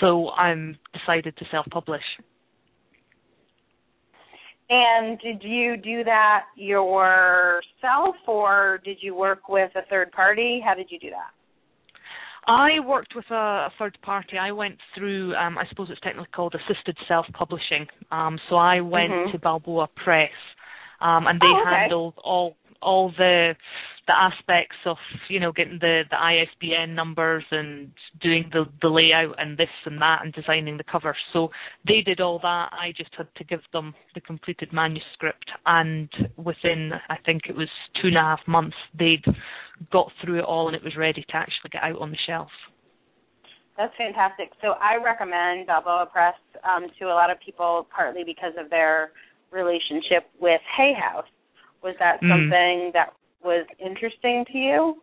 So 0.00 0.30
I'm 0.30 0.78
decided 0.92 1.36
to 1.38 1.44
self-publish. 1.50 2.02
And 4.68 5.18
did 5.20 5.42
you 5.42 5.76
do 5.76 6.02
that 6.04 6.44
yourself 6.56 8.16
or 8.26 8.80
did 8.84 8.98
you 9.00 9.14
work 9.14 9.48
with 9.48 9.70
a 9.76 9.82
third 9.88 10.10
party? 10.12 10.60
How 10.64 10.74
did 10.74 10.86
you 10.90 10.98
do 10.98 11.10
that? 11.10 11.30
I 12.48 12.80
worked 12.84 13.14
with 13.14 13.24
a, 13.30 13.34
a 13.34 13.72
third 13.78 13.98
party. 14.02 14.38
I 14.38 14.52
went 14.52 14.76
through, 14.96 15.34
um, 15.34 15.58
I 15.58 15.64
suppose 15.68 15.88
it's 15.90 16.00
technically 16.00 16.30
called 16.34 16.54
assisted 16.54 16.96
self-publishing. 17.08 17.86
Um, 18.10 18.38
so 18.48 18.56
I 18.56 18.80
went 18.80 19.10
mm-hmm. 19.10 19.32
to 19.32 19.38
Balboa 19.38 19.88
Press, 20.04 20.30
um, 21.00 21.26
and 21.26 21.40
they 21.40 21.46
oh, 21.46 21.62
okay. 21.62 21.70
handled 21.70 22.14
all 22.22 22.56
all 22.82 23.12
the 23.16 23.54
the 24.06 24.14
aspects 24.16 24.76
of 24.84 24.96
you 25.28 25.40
know 25.40 25.52
getting 25.52 25.78
the 25.80 26.02
the 26.10 26.16
ISBN 26.16 26.94
numbers 26.94 27.44
and 27.50 27.90
doing 28.20 28.48
the 28.52 28.64
the 28.80 28.88
layout 28.88 29.34
and 29.38 29.58
this 29.58 29.68
and 29.84 30.00
that 30.00 30.20
and 30.22 30.32
designing 30.32 30.76
the 30.76 30.84
cover. 30.84 31.16
So 31.32 31.48
they 31.86 32.02
did 32.04 32.20
all 32.20 32.38
that. 32.40 32.68
I 32.72 32.92
just 32.96 33.10
had 33.16 33.28
to 33.36 33.44
give 33.44 33.60
them 33.72 33.94
the 34.14 34.20
completed 34.20 34.72
manuscript, 34.72 35.50
and 35.66 36.08
within 36.36 36.92
I 37.08 37.16
think 37.24 37.42
it 37.48 37.56
was 37.56 37.68
two 38.00 38.08
and 38.08 38.16
a 38.16 38.20
half 38.20 38.40
months 38.46 38.76
they'd 38.98 39.24
got 39.90 40.10
through 40.22 40.38
it 40.38 40.44
all 40.44 40.68
and 40.68 40.76
it 40.76 40.82
was 40.82 40.96
ready 40.96 41.22
to 41.22 41.36
actually 41.36 41.70
get 41.70 41.82
out 41.82 42.00
on 42.00 42.10
the 42.10 42.18
shelf. 42.26 42.48
That's 43.76 43.92
fantastic. 43.98 44.52
So 44.62 44.74
I 44.80 44.96
recommend 45.02 45.66
Balboa 45.66 46.08
Press 46.10 46.34
um, 46.64 46.86
to 46.98 47.06
a 47.06 47.14
lot 47.14 47.30
of 47.30 47.36
people, 47.44 47.86
partly 47.94 48.24
because 48.24 48.52
of 48.58 48.70
their 48.70 49.10
relationship 49.50 50.24
with 50.40 50.60
Hay 50.76 50.94
House. 50.94 51.26
Was 51.86 51.94
that 52.00 52.20
mm. 52.20 52.28
something 52.28 52.90
that 52.94 53.14
was 53.44 53.64
interesting 53.78 54.44
to 54.50 54.58
you? 54.58 54.96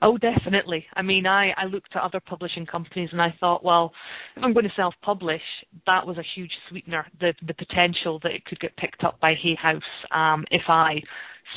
Oh, 0.00 0.16
definitely. 0.16 0.86
I 0.94 1.02
mean, 1.02 1.26
I, 1.26 1.50
I 1.54 1.66
looked 1.66 1.94
at 1.94 2.02
other 2.02 2.18
publishing 2.18 2.64
companies 2.64 3.10
and 3.12 3.20
I 3.20 3.34
thought, 3.38 3.62
well, 3.62 3.92
if 4.36 4.42
I'm 4.42 4.54
going 4.54 4.64
to 4.64 4.72
self-publish, 4.74 5.42
that 5.84 6.06
was 6.06 6.16
a 6.16 6.22
huge 6.34 6.50
sweetener. 6.70 7.06
The 7.20 7.34
the 7.46 7.52
potential 7.52 8.18
that 8.22 8.32
it 8.32 8.46
could 8.46 8.58
get 8.58 8.74
picked 8.78 9.04
up 9.04 9.20
by 9.20 9.34
Hay 9.42 9.54
House 9.60 9.82
um, 10.14 10.46
if 10.50 10.62
I 10.68 11.02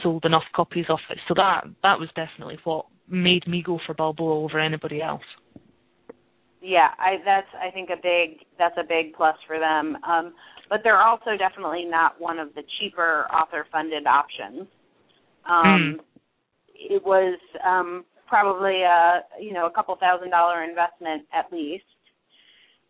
sold 0.04 0.26
enough 0.26 0.44
copies 0.54 0.86
of 0.90 1.00
it. 1.10 1.18
So 1.30 1.34
that 1.36 1.64
that 1.84 1.98
was 1.98 2.10
definitely 2.14 2.58
what 2.66 2.88
made 3.08 3.48
me 3.48 3.64
go 3.66 3.80
for 3.86 3.94
Balboa 3.94 4.44
over 4.44 4.60
anybody 4.60 5.02
else. 5.02 5.24
Yeah, 6.62 6.90
I 6.98 7.18
that's 7.24 7.48
I 7.56 7.72
think 7.72 7.90
a 7.90 7.96
big 7.96 8.40
that's 8.58 8.76
a 8.78 8.88
big 8.88 9.14
plus 9.14 9.36
for 9.48 9.60
them. 9.60 9.98
Um, 10.04 10.34
but 10.70 10.82
they're 10.84 11.02
also 11.02 11.32
definitely 11.38 11.86
not 11.86 12.20
one 12.20 12.40
of 12.40 12.54
the 12.56 12.64
cheaper 12.80 13.26
author 13.34 13.66
funded 13.72 14.06
options. 14.06 14.68
Um, 15.50 15.66
mm. 15.66 15.94
It 16.76 17.04
was 17.04 17.40
um, 17.66 18.06
probably 18.28 18.84
a 18.84 19.22
you 19.42 19.54
know 19.54 19.66
a 19.66 19.72
couple 19.72 19.96
thousand 20.00 20.30
dollar 20.30 20.64
investment 20.64 21.24
at 21.34 21.52
least. 21.52 21.84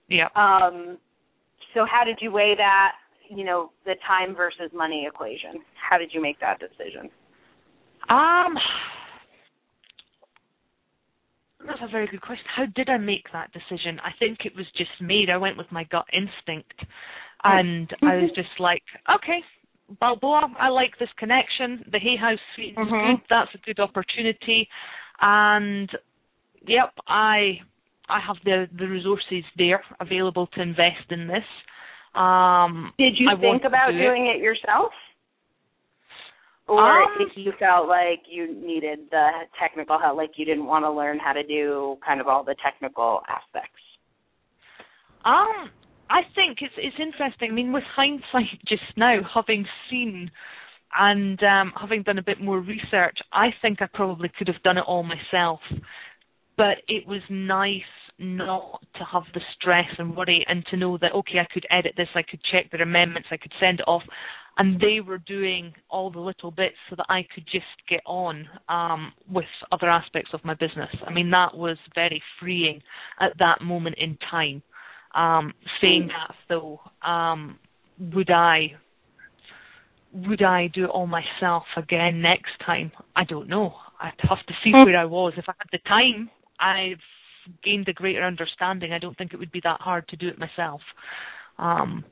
Yeah. 0.10 0.28
Um, 0.36 0.98
so 1.74 1.86
how 1.90 2.04
did 2.04 2.18
you 2.22 2.32
weigh 2.32 2.56
that? 2.58 2.94
You 3.30 3.46
know 3.46 3.72
the 3.86 3.96
time 4.06 4.36
versus 4.36 4.72
money 4.74 5.08
equation. 5.08 5.62
How 5.90 5.98
did 5.98 6.12
you 6.14 6.22
make 6.22 6.40
that 6.40 6.60
decision? 6.60 7.10
Um, 8.10 8.56
that's 11.66 11.80
a 11.82 11.92
very 11.92 12.08
good 12.08 12.22
question. 12.22 12.46
How 12.56 12.66
did 12.76 12.90
I 12.90 12.98
make 12.98 13.26
that 13.34 13.52
decision? 13.52 14.00
I 14.04 14.12
think 14.18 14.40
it 14.46 14.56
was 14.56 14.66
just 14.78 14.92
made. 15.02 15.30
I 15.30 15.38
went 15.38 15.58
with 15.58 15.68
my 15.72 15.84
gut 15.86 16.06
instinct, 16.14 16.74
and 17.44 17.90
I 18.02 18.16
was 18.18 18.32
just 18.36 18.60
like, 18.60 18.84
okay, 19.16 19.40
Balboa, 20.00 20.54
I 20.60 20.70
like 20.70 20.92
this 21.00 21.10
connection. 21.18 21.86
The 21.92 22.00
Hay 22.00 22.16
House 22.16 22.40
suite 22.56 22.72
is 22.72 22.78
mm-hmm. 22.78 23.18
good. 23.18 23.26
That's 23.30 23.50
a 23.56 23.58
good 23.66 23.80
opportunity, 23.80 24.68
and 25.22 25.90
yep, 26.68 26.94
I 27.08 27.60
I 28.08 28.20
have 28.26 28.38
the 28.44 28.68
the 28.78 28.88
resources 28.88 29.44
there 29.58 29.84
available 30.00 30.48
to 30.48 30.62
invest 30.62 31.12
in 31.12 31.28
this. 31.28 31.46
Um, 32.16 32.94
Did 32.98 33.14
you 33.18 33.30
I 33.30 33.40
think 33.40 33.64
about 33.66 33.92
do 33.92 33.98
doing 33.98 34.28
it. 34.28 34.38
it 34.38 34.44
yourself? 34.44 34.92
Or 36.68 37.02
Um, 37.02 37.10
if 37.20 37.36
you 37.36 37.52
felt 37.58 37.88
like 37.88 38.22
you 38.30 38.54
needed 38.54 39.10
the 39.10 39.28
technical 39.60 39.98
help, 39.98 40.18
like 40.18 40.32
you 40.38 40.46
didn't 40.46 40.66
want 40.66 40.86
to 40.86 40.92
learn 40.92 41.18
how 41.18 41.34
to 41.34 41.44
do 41.44 41.98
kind 42.06 42.22
of 42.22 42.28
all 42.28 42.44
the 42.44 42.56
technical 42.64 43.22
aspects. 43.28 43.82
Um, 45.26 45.72
I 46.10 46.22
think 46.34 46.60
it's 46.62 46.74
it's 46.78 46.96
interesting. 47.00 47.52
I 47.52 47.54
mean, 47.54 47.72
with 47.72 47.84
hindsight, 47.96 48.60
just 48.68 48.84
now 48.98 49.20
having 49.34 49.66
seen 49.90 50.32
and 50.98 51.42
um, 51.44 51.72
having 51.80 52.02
done 52.04 52.18
a 52.18 52.24
bit 52.24 52.42
more 52.42 52.60
research, 52.60 53.18
I 53.32 53.50
think 53.62 53.82
I 53.82 53.88
probably 53.94 54.32
could 54.38 54.48
have 54.48 54.62
done 54.64 54.78
it 54.78 54.86
all 54.88 55.04
myself. 55.04 55.60
But 56.58 56.78
it 56.88 57.08
was 57.08 57.22
nice 57.30 57.82
not 58.18 58.82
to 58.96 59.06
have 59.06 59.24
the 59.34 59.40
stress 59.56 59.88
and 59.98 60.16
worry, 60.16 60.46
and 60.50 60.66
to 60.72 60.78
know 60.78 60.98
that 60.98 61.14
okay, 61.14 61.40
I 61.40 61.48
could 61.54 61.66
edit 61.70 61.94
this, 61.96 62.10
I 62.16 62.24
could 62.24 62.42
check 62.52 62.72
their 62.72 62.82
amendments, 62.82 63.30
I 63.32 63.38
could 63.38 63.54
send 63.60 63.80
it 63.80 63.88
off, 63.88 64.04
and 64.58 64.80
they 64.82 65.00
were 65.00 65.20
doing 65.20 65.74
all 65.90 66.12
the 66.12 66.20
little 66.20 66.52
bits 66.52 66.76
so 66.90 66.98
that 66.98 67.06
I 67.08 67.26
could 67.34 67.46
just 67.46 67.66
get 67.88 68.02
on 68.06 68.46
um, 68.68 69.14
with 69.32 69.46
other 69.72 69.90
aspects 69.90 70.32
of 70.34 70.44
my 70.44 70.54
business. 70.54 70.90
I 71.08 71.14
mean, 71.14 71.32
that 71.32 71.56
was 71.56 71.78
very 71.96 72.22
freeing 72.40 72.82
at 73.22 73.38
that 73.40 73.62
moment 73.62 73.96
in 74.00 74.18
time. 74.30 74.62
Um, 75.16 75.54
saying 75.82 76.10
that 76.10 76.36
though, 76.48 76.80
um, 77.08 77.58
would 78.14 78.30
I 78.30 78.74
would 80.14 80.42
I 80.42 80.68
do 80.68 80.86
it 80.86 80.90
all 80.90 81.08
myself 81.08 81.64
again 81.78 82.22
next 82.22 82.52
time? 82.66 82.92
I 83.16 83.24
don't 83.24 83.48
know. 83.48 83.74
I'd 84.00 84.14
have 84.20 84.46
to 84.48 84.54
see 84.64 84.72
where 84.72 84.98
I 84.98 85.06
was. 85.06 85.34
If 85.38 85.46
I 85.48 85.54
had 85.58 85.68
the 85.72 85.80
time, 85.88 86.30
I've 86.60 87.00
gained 87.64 87.88
a 87.90 87.94
greater 87.94 88.24
understanding. 88.24 88.92
I 88.94 89.00
don't 89.00 89.18
think 89.18 89.34
it 89.34 89.38
would 89.38 89.52
be 89.52 89.62
that 89.64 89.82
hard 89.82 90.08
to 90.10 90.16
do 90.16 90.28
it 90.28 90.40
myself. 90.40 90.82
Um, 91.58 92.04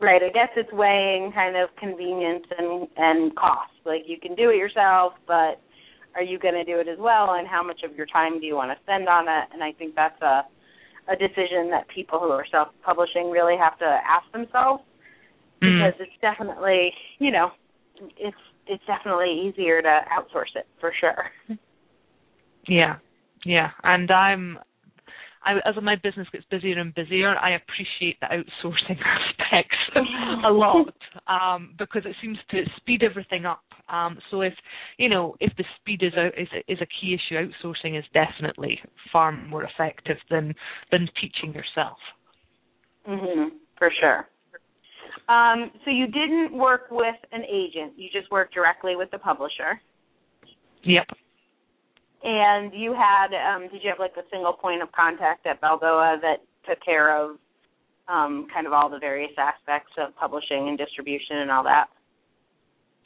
Right. 0.00 0.22
I 0.22 0.28
guess 0.28 0.50
it's 0.56 0.72
weighing 0.72 1.32
kind 1.32 1.56
of 1.56 1.70
convenience 1.76 2.44
and 2.58 2.88
and 2.96 3.34
cost. 3.36 3.72
Like 3.86 4.02
you 4.06 4.18
can 4.20 4.34
do 4.34 4.50
it 4.50 4.56
yourself, 4.56 5.14
but 5.26 5.62
are 6.14 6.22
you 6.22 6.38
going 6.38 6.54
to 6.54 6.64
do 6.64 6.78
it 6.78 6.88
as 6.88 6.98
well? 6.98 7.34
And 7.34 7.48
how 7.48 7.62
much 7.62 7.80
of 7.84 7.96
your 7.96 8.06
time 8.06 8.38
do 8.38 8.46
you 8.46 8.54
want 8.54 8.70
to 8.76 8.82
spend 8.82 9.08
on 9.08 9.28
it? 9.28 9.48
And 9.52 9.62
I 9.62 9.72
think 9.72 9.94
that's 9.94 10.20
a 10.20 10.42
a 11.08 11.16
decision 11.16 11.70
that 11.70 11.86
people 11.94 12.18
who 12.18 12.30
are 12.30 12.46
self-publishing 12.50 13.30
really 13.30 13.56
have 13.58 13.78
to 13.78 13.84
ask 13.84 14.30
themselves 14.32 14.82
mm. 15.62 15.68
because 15.68 15.94
it's 16.00 16.20
definitely 16.20 16.90
you 17.18 17.30
know 17.30 17.50
it's 18.16 18.36
it's 18.66 18.82
definitely 18.86 19.48
easier 19.48 19.82
to 19.82 20.00
outsource 20.10 20.56
it 20.56 20.66
for 20.80 20.92
sure. 20.98 21.58
Yeah, 22.66 22.96
yeah, 23.44 23.70
and 23.82 24.10
I'm 24.10 24.58
I, 25.44 25.56
as 25.68 25.74
my 25.82 25.96
business 26.02 26.26
gets 26.32 26.44
busier 26.50 26.78
and 26.78 26.94
busier, 26.94 27.36
I 27.36 27.56
appreciate 27.56 28.18
the 28.20 28.26
outsourcing 28.26 28.98
aspects 29.04 29.76
a 30.46 30.50
lot 30.50 30.94
um, 31.28 31.74
because 31.78 32.02
it 32.06 32.16
seems 32.22 32.38
to 32.50 32.62
speed 32.76 33.02
everything 33.02 33.44
up. 33.44 33.63
Um, 33.88 34.18
so 34.30 34.40
if 34.40 34.54
you 34.98 35.08
know 35.08 35.36
if 35.40 35.52
the 35.56 35.64
speed 35.80 36.02
is 36.02 36.14
a, 36.14 36.28
is 36.40 36.48
a, 36.54 36.72
is 36.72 36.78
a 36.80 36.86
key 36.86 37.14
issue, 37.14 37.36
outsourcing 37.36 37.98
is 37.98 38.04
definitely 38.14 38.78
far 39.12 39.32
more 39.32 39.64
effective 39.64 40.16
than 40.30 40.54
than 40.90 41.08
teaching 41.20 41.52
yourself. 41.52 41.98
Mhm. 43.06 43.50
For 43.76 43.90
sure. 44.00 44.28
Um, 45.28 45.70
so 45.84 45.90
you 45.90 46.06
didn't 46.06 46.52
work 46.52 46.86
with 46.90 47.16
an 47.32 47.42
agent; 47.44 47.92
you 47.96 48.08
just 48.10 48.30
worked 48.30 48.54
directly 48.54 48.96
with 48.96 49.10
the 49.10 49.18
publisher. 49.18 49.80
Yep. 50.82 51.06
And 52.22 52.72
you 52.72 52.94
had, 52.94 53.34
um, 53.34 53.68
did 53.68 53.82
you 53.82 53.90
have 53.90 53.98
like 53.98 54.16
a 54.16 54.26
single 54.30 54.54
point 54.54 54.82
of 54.82 54.90
contact 54.92 55.46
at 55.46 55.60
Balboa 55.60 56.18
that 56.22 56.38
took 56.66 56.82
care 56.82 57.14
of 57.14 57.36
um, 58.08 58.46
kind 58.52 58.66
of 58.66 58.72
all 58.72 58.88
the 58.88 58.98
various 58.98 59.32
aspects 59.36 59.92
of 59.98 60.16
publishing 60.16 60.68
and 60.68 60.78
distribution 60.78 61.38
and 61.38 61.50
all 61.50 61.64
that? 61.64 61.88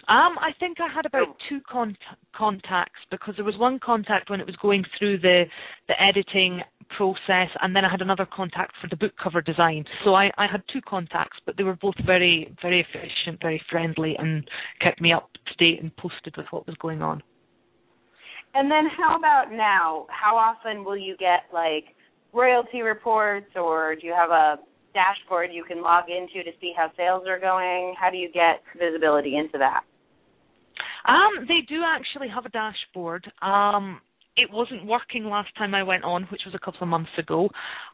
Um, 0.09 0.39
I 0.41 0.53
think 0.59 0.79
I 0.81 0.89
had 0.93 1.05
about 1.05 1.37
two 1.51 1.61
con- 1.71 1.97
contacts 2.35 3.01
because 3.11 3.35
there 3.37 3.45
was 3.45 3.59
one 3.59 3.79
contact 3.79 4.31
when 4.31 4.41
it 4.41 4.47
was 4.47 4.57
going 4.57 4.83
through 4.99 5.19
the 5.19 5.45
the 5.87 6.03
editing 6.03 6.63
process, 6.97 7.51
and 7.61 7.77
then 7.77 7.85
I 7.85 7.91
had 7.91 8.01
another 8.01 8.27
contact 8.27 8.73
for 8.81 8.89
the 8.89 8.97
book 8.97 9.13
cover 9.23 9.43
design. 9.43 9.85
So 10.05 10.15
I, 10.15 10.31
I 10.39 10.47
had 10.51 10.63
two 10.73 10.81
contacts, 10.81 11.37
but 11.45 11.59
they 11.59 11.63
were 11.63 11.77
both 11.77 11.95
very 12.07 12.57
very 12.63 12.81
efficient, 12.81 13.39
very 13.43 13.61
friendly, 13.71 14.17
and 14.19 14.49
kept 14.81 14.99
me 14.99 15.13
up 15.13 15.29
to 15.35 15.55
date 15.63 15.83
and 15.83 15.95
posted 15.97 16.39
with 16.39 16.47
what 16.53 16.67
was 16.67 16.77
going 16.77 17.03
on. 17.03 17.23
And 18.55 18.71
then 18.71 18.85
how 18.97 19.19
about 19.19 19.53
now? 19.53 20.07
How 20.09 20.37
often 20.37 20.85
will 20.85 20.97
you 20.97 21.17
get 21.19 21.45
like 21.53 21.95
royalty 22.33 22.81
reports 22.81 23.51
or 23.57 23.95
do 23.95 24.07
you 24.07 24.15
have 24.15 24.31
a 24.31 24.57
dashboard 24.95 25.51
you 25.53 25.65
can 25.65 25.83
log 25.83 26.05
into 26.09 26.43
to 26.45 26.57
see 26.61 26.73
how 26.75 26.91
sales 26.97 27.25
are 27.29 27.39
going? 27.39 27.95
How 28.01 28.11
do 28.11 28.17
you 28.17 28.31
get 28.33 28.63
visibility 28.79 29.37
into 29.37 29.59
that? 29.59 29.83
Um, 31.09 31.47
they 31.49 31.61
do 31.69 31.83
actually 31.87 32.29
have 32.29 32.45
a 32.45 32.51
dashboard. 32.51 33.31
Um, 33.43 34.01
it 34.37 34.51
wasn't 34.53 34.87
working 34.87 35.25
last 35.25 35.49
time 35.57 35.75
I 35.75 35.83
went 35.83 36.05
on, 36.05 36.25
which 36.25 36.43
was 36.47 36.55
a 36.55 36.59
couple 36.59 36.83
of 36.83 36.89
months 36.89 37.11
ago, 37.19 37.49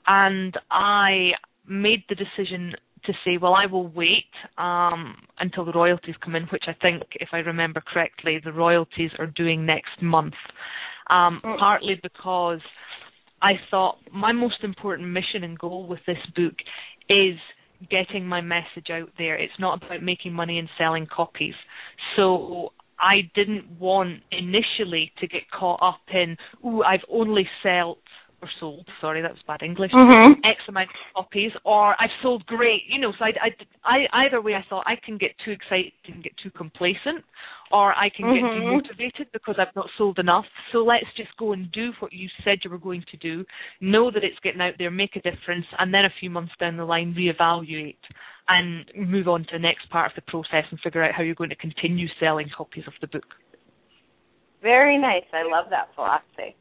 and 0.07 0.55
I 0.71 1.31
made 1.67 2.05
the 2.09 2.17
decision 2.17 2.75
to 3.07 3.13
say, 3.25 3.37
well, 3.41 3.55
I 3.55 3.67
will 3.67 3.89
wait 3.89 4.33
um, 4.59 5.17
until 5.39 5.65
the 5.65 5.73
royalties 5.73 6.15
come 6.23 6.35
in, 6.35 6.45
which 6.45 6.65
I 6.67 6.75
think, 6.81 7.03
if 7.15 7.29
I 7.33 7.39
remember 7.39 7.83
correctly, 7.87 8.41
the 8.43 8.53
royalties 8.53 9.11
are 9.19 9.27
doing 9.27 9.65
next 9.65 10.03
month. 10.03 10.35
Um, 11.11 11.41
oh. 11.45 11.57
Partly 11.59 12.01
because 12.03 12.61
I 13.43 13.53
thought 13.71 13.99
my 14.13 14.33
most 14.33 14.63
important 14.65 15.11
mission 15.11 15.45
and 15.45 15.59
goal 15.59 15.87
with 15.87 16.01
this 16.07 16.19
book 16.35 16.55
is 17.09 17.37
getting 17.91 18.27
my 18.27 18.41
message 18.41 18.89
out 18.91 19.11
there. 19.19 19.37
It's 19.37 19.53
not 19.59 19.83
about 19.83 20.03
making 20.03 20.33
money 20.33 20.59
and 20.59 20.69
selling 20.79 21.07
copies. 21.07 21.55
So 22.17 22.73
I 22.99 23.31
didn't 23.35 23.65
want 23.79 24.21
initially 24.31 25.13
to 25.21 25.27
get 25.27 25.43
caught 25.51 25.81
up 25.83 26.01
in, 26.13 26.37
ooh, 26.65 26.83
I've 26.83 27.05
only 27.11 27.49
sold 27.63 27.99
or 28.45 28.51
sold, 28.61 28.87
sorry, 29.01 29.23
that 29.23 29.31
was 29.31 29.41
bad 29.47 29.63
English, 29.63 29.91
mm-hmm. 29.91 30.33
X 30.45 30.61
amount 30.69 30.91
of 30.91 31.25
copies, 31.25 31.53
or 31.65 31.95
I've 31.99 32.11
sold 32.23 32.45
great, 32.47 32.83
you 32.89 33.01
know, 33.01 33.13
so 33.19 33.25
I, 33.25 33.33
I, 33.43 33.51
I, 33.85 34.25
either 34.27 34.43
way 34.43 34.55
I 34.55 34.65
thought 34.69 34.85
I 34.87 34.97
can 35.03 35.17
get 35.17 35.31
too 35.45 35.51
excited 35.51 35.93
and 36.07 36.23
get 36.23 36.33
too 36.43 36.51
complacent, 36.51 37.25
or 37.73 37.95
I 37.95 38.11
can 38.15 38.27
mm-hmm. 38.27 38.85
get 38.85 39.01
demotivated 39.01 39.33
because 39.33 39.57
I've 39.59 39.75
not 39.75 39.89
sold 39.97 40.19
enough. 40.19 40.45
So 40.73 40.79
let's 40.79 41.07
just 41.17 41.31
go 41.39 41.53
and 41.53 41.73
do 41.73 41.93
what 42.01 42.13
you 42.13 42.29
said 42.45 42.59
you 42.63 42.71
were 42.71 42.79
going 42.79 43.05
to 43.11 43.17
do, 43.17 43.45
know 43.81 44.11
that 44.11 44.25
it's 44.25 44.39
getting 44.43 44.61
out 44.61 44.75
there, 44.79 44.91
make 44.91 45.17
a 45.17 45.21
difference, 45.21 45.67
and 45.79 45.93
then 45.93 46.05
a 46.05 46.13
few 46.21 46.29
months 46.29 46.53
down 46.61 46.77
the 46.77 46.85
line 46.85 47.15
reevaluate 47.17 47.97
and 48.49 48.91
move 48.97 49.29
on 49.29 49.41
to 49.41 49.49
the 49.53 49.59
next 49.59 49.89
part 49.91 50.11
of 50.11 50.17
the 50.17 50.31
process 50.31 50.65
and 50.71 50.79
figure 50.81 51.03
out 51.03 51.15
how 51.15 51.23
you're 51.23 51.35
going 51.35 51.51
to 51.51 51.57
continue 51.57 52.07
selling 52.21 52.49
copies 52.57 52.85
of 52.87 52.93
the 53.01 53.07
book. 53.07 53.25
Very 54.63 54.99
nice. 54.99 55.25
I 55.33 55.49
love 55.49 55.67
that 55.71 55.89
philosophy. 55.95 56.57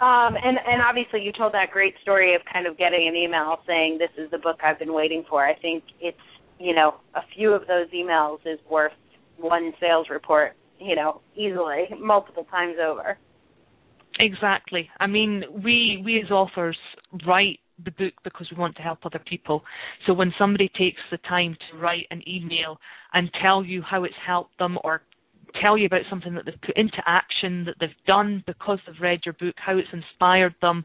Um, 0.00 0.36
and 0.36 0.58
and 0.64 0.80
obviously 0.80 1.22
you 1.22 1.32
told 1.32 1.52
that 1.54 1.70
great 1.72 1.94
story 2.02 2.34
of 2.36 2.42
kind 2.52 2.66
of 2.66 2.78
getting 2.78 3.08
an 3.08 3.16
email 3.16 3.58
saying 3.66 3.98
this 3.98 4.10
is 4.16 4.30
the 4.30 4.38
book 4.38 4.58
I've 4.62 4.78
been 4.78 4.92
waiting 4.92 5.24
for. 5.28 5.44
I 5.44 5.56
think 5.56 5.82
it's 6.00 6.16
you 6.60 6.74
know 6.74 6.94
a 7.14 7.20
few 7.34 7.52
of 7.52 7.66
those 7.66 7.88
emails 7.92 8.38
is 8.46 8.60
worth 8.70 8.92
one 9.36 9.72
sales 9.80 10.06
report 10.10 10.54
you 10.78 10.94
know 10.94 11.20
easily 11.34 11.88
multiple 12.00 12.44
times 12.44 12.76
over. 12.80 13.18
Exactly. 14.20 14.88
I 15.00 15.06
mean, 15.06 15.42
we 15.64 16.00
we 16.04 16.20
as 16.24 16.30
authors 16.30 16.78
write 17.26 17.60
the 17.84 17.90
book 17.92 18.14
because 18.24 18.48
we 18.50 18.58
want 18.58 18.76
to 18.76 18.82
help 18.82 19.00
other 19.04 19.20
people. 19.28 19.62
So 20.06 20.12
when 20.12 20.32
somebody 20.38 20.68
takes 20.68 21.00
the 21.10 21.18
time 21.18 21.56
to 21.70 21.78
write 21.78 22.06
an 22.10 22.22
email 22.28 22.78
and 23.12 23.30
tell 23.42 23.64
you 23.64 23.82
how 23.82 24.04
it's 24.04 24.14
helped 24.26 24.58
them 24.58 24.78
or 24.84 25.02
tell 25.62 25.78
you 25.78 25.86
about 25.86 26.02
something 26.10 26.34
that 26.34 26.44
they've 26.44 26.60
put 26.60 26.76
into 26.76 27.02
action, 27.06 27.64
that 27.64 27.76
they've 27.80 27.90
done 28.06 28.42
because 28.46 28.78
they've 28.86 29.00
read 29.00 29.20
your 29.24 29.34
book, 29.34 29.54
how 29.56 29.76
it's 29.76 29.88
inspired 29.92 30.54
them. 30.60 30.84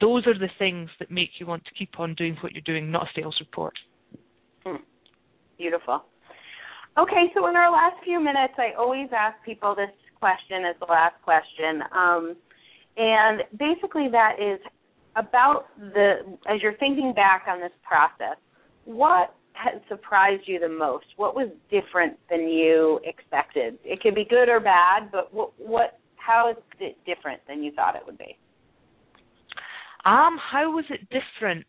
Those 0.00 0.26
are 0.26 0.38
the 0.38 0.50
things 0.58 0.90
that 0.98 1.10
make 1.10 1.30
you 1.38 1.46
want 1.46 1.64
to 1.64 1.74
keep 1.78 1.98
on 1.98 2.14
doing 2.14 2.36
what 2.42 2.52
you're 2.52 2.62
doing, 2.62 2.90
not 2.90 3.04
a 3.04 3.20
sales 3.20 3.36
report. 3.40 3.74
Hmm. 4.64 4.76
Beautiful. 5.58 6.04
Okay, 6.98 7.30
so 7.34 7.46
in 7.46 7.56
our 7.56 7.70
last 7.70 8.02
few 8.04 8.20
minutes, 8.20 8.54
I 8.58 8.72
always 8.78 9.08
ask 9.16 9.36
people 9.44 9.74
this 9.74 9.90
question 10.18 10.64
as 10.68 10.76
the 10.80 10.86
last 10.86 11.14
question. 11.22 11.82
Um, 11.96 12.36
and 12.96 13.42
basically, 13.58 14.08
that 14.12 14.36
is 14.38 14.60
about 15.16 15.66
the, 15.78 16.38
as 16.48 16.62
you're 16.62 16.76
thinking 16.76 17.12
back 17.14 17.46
on 17.48 17.60
this 17.60 17.72
process, 17.86 18.36
what 18.84 19.34
has 19.52 19.80
surprised 19.88 20.42
you 20.46 20.58
the 20.58 20.68
most? 20.68 21.06
What 21.16 21.34
was 21.34 21.48
different 21.70 22.16
than 22.30 22.48
you 22.48 23.00
expected? 23.04 23.78
It 23.84 24.00
could 24.00 24.14
be 24.14 24.24
good 24.28 24.48
or 24.48 24.60
bad, 24.60 25.10
but 25.12 25.32
what 25.34 25.52
what 25.58 25.98
how 26.16 26.50
is 26.50 26.56
it 26.78 26.96
different 27.04 27.40
than 27.48 27.62
you 27.62 27.72
thought 27.72 27.96
it 27.96 28.02
would 28.06 28.18
be? 28.18 28.38
Um, 30.04 30.38
how 30.38 30.70
was 30.70 30.84
it 30.88 31.00
different? 31.10 31.66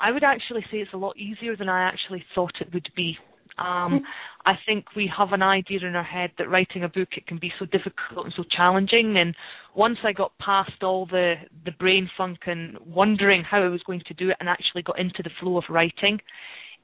I 0.00 0.10
would 0.10 0.24
actually 0.24 0.62
say 0.70 0.78
it's 0.78 0.92
a 0.92 0.98
lot 0.98 1.16
easier 1.16 1.56
than 1.56 1.68
I 1.68 1.82
actually 1.82 2.24
thought 2.34 2.52
it 2.60 2.72
would 2.72 2.88
be. 2.96 3.16
Um, 3.58 4.04
I 4.46 4.54
think 4.66 4.96
we 4.96 5.10
have 5.16 5.32
an 5.32 5.42
idea 5.42 5.86
in 5.86 5.94
our 5.94 6.02
head 6.02 6.32
that 6.38 6.50
writing 6.50 6.84
a 6.84 6.88
book 6.88 7.08
it 7.16 7.26
can 7.26 7.38
be 7.38 7.52
so 7.58 7.66
difficult 7.66 8.26
and 8.26 8.34
so 8.36 8.44
challenging. 8.50 9.16
And 9.18 9.34
once 9.74 9.98
I 10.04 10.12
got 10.12 10.32
past 10.38 10.82
all 10.82 11.06
the 11.06 11.34
the 11.64 11.70
brain 11.72 12.10
funk 12.16 12.38
and 12.46 12.76
wondering 12.84 13.42
how 13.42 13.62
I 13.62 13.68
was 13.68 13.82
going 13.82 14.02
to 14.06 14.14
do 14.14 14.30
it, 14.30 14.36
and 14.40 14.48
actually 14.48 14.82
got 14.82 14.98
into 14.98 15.22
the 15.22 15.30
flow 15.40 15.56
of 15.56 15.64
writing, 15.70 16.18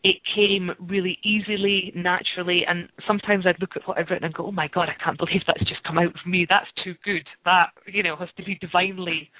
it 0.02 0.16
came 0.34 0.70
really 0.78 1.18
easily, 1.22 1.92
naturally, 1.94 2.62
and 2.66 2.88
sometimes 3.06 3.44
I'd 3.46 3.60
look 3.60 3.76
at 3.76 3.86
what 3.86 3.98
I've 3.98 4.08
written 4.08 4.24
and 4.24 4.34
go, 4.34 4.46
"Oh 4.46 4.52
my 4.52 4.68
God, 4.68 4.88
I 4.88 4.94
can't 5.02 5.18
believe 5.18 5.42
that's 5.46 5.68
just 5.68 5.82
come 5.84 5.98
out 5.98 6.06
of 6.06 6.26
me. 6.26 6.46
That's 6.48 6.70
too 6.82 6.94
good. 7.04 7.26
That 7.44 7.70
you 7.86 8.02
know 8.02 8.16
has 8.16 8.30
to 8.36 8.44
be 8.44 8.54
divinely 8.54 9.30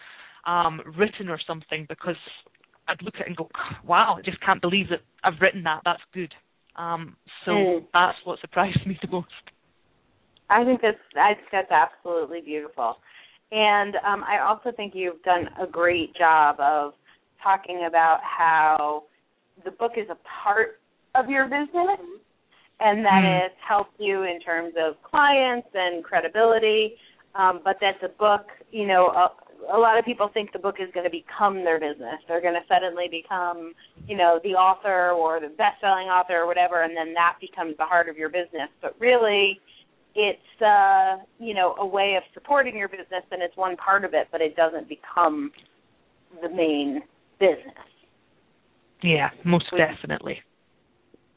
um, 0.47 0.81
written 0.99 1.29
or 1.29 1.39
something." 1.47 1.87
Because 1.89 2.19
I'd 2.89 3.03
look 3.03 3.15
at 3.15 3.23
it 3.23 3.29
and 3.29 3.37
go, 3.37 3.49
"Wow, 3.85 4.17
I 4.19 4.23
just 4.23 4.41
can't 4.41 4.61
believe 4.61 4.89
that 4.91 5.01
I've 5.25 5.41
written 5.41 5.63
that. 5.63 5.83
That's 5.85 6.03
good." 6.13 6.35
Um, 6.81 7.17
so 7.45 7.51
mm. 7.51 7.85
that's 7.93 8.17
what 8.25 8.41
surprised 8.41 8.79
me 8.87 8.99
the 9.03 9.09
most. 9.09 9.29
I 10.49 10.65
think 10.65 10.81
that's 10.83 10.99
I 11.17 11.35
think 11.35 11.49
that's 11.53 11.71
absolutely 11.71 12.41
beautiful, 12.41 12.97
and 13.53 13.95
um, 13.97 14.25
I 14.25 14.41
also 14.45 14.73
think 14.77 14.95
you've 14.97 15.23
done 15.23 15.49
a 15.61 15.67
great 15.67 16.15
job 16.17 16.57
of 16.59 16.95
talking 17.43 17.85
about 17.87 18.21
how 18.23 19.05
the 19.65 19.71
book 19.71 19.93
is 19.97 20.09
a 20.11 20.19
part 20.43 20.81
of 21.15 21.29
your 21.29 21.45
business 21.45 22.01
and 22.81 23.05
that 23.05 23.23
mm. 23.25 23.47
it's 23.47 23.55
helped 23.67 23.95
you 23.99 24.23
in 24.23 24.41
terms 24.41 24.75
of 24.79 24.95
clients 25.03 25.69
and 25.75 26.05
credibility 26.05 26.95
um, 27.35 27.61
but 27.65 27.77
that 27.81 27.95
the 28.01 28.09
book 28.19 28.47
you 28.71 28.87
know 28.87 29.07
a, 29.09 29.31
a 29.73 29.79
lot 29.79 29.99
of 29.99 30.05
people 30.05 30.31
think 30.33 30.53
the 30.53 30.59
book 30.59 30.77
is 30.81 30.89
going 30.95 31.05
to 31.05 31.11
become 31.11 31.65
their 31.65 31.81
business 31.81 32.17
they're 32.29 32.41
going 32.41 32.55
to 32.55 32.67
suddenly 32.69 33.09
become 33.11 33.73
you 34.07 34.17
know 34.17 34.41
the 34.45 34.51
author 34.51 35.11
or 35.11 35.41
the 35.41 35.49
best 35.49 35.81
selling 35.81 36.09
author 36.09 36.37
or 36.37 36.47
whatever 36.47 36.83
and 36.83 36.97
then 36.97 37.13
that 37.15 37.37
becomes 37.41 37.77
the 37.79 37.85
heart 37.85 38.09
of 38.09 38.17
your 38.17 38.29
business 38.29 38.69
but 38.83 38.95
really 38.99 39.61
it's 40.15 40.63
uh 40.63 41.23
you 41.39 41.55
know 41.55 41.75
a 41.79 41.87
way 41.87 42.15
of 42.17 42.23
supporting 42.35 42.77
your 42.77 42.89
business 42.89 43.25
and 43.31 43.43
it's 43.43 43.57
one 43.57 43.77
part 43.77 44.05
of 44.05 44.15
it 44.15 44.29
but 44.33 44.41
it 44.41 44.57
doesn't 44.57 44.89
become 44.89 45.51
the 46.43 46.49
main 46.49 47.01
business 47.39 47.87
yeah, 49.03 49.31
most 49.45 49.67
definitely. 49.77 50.39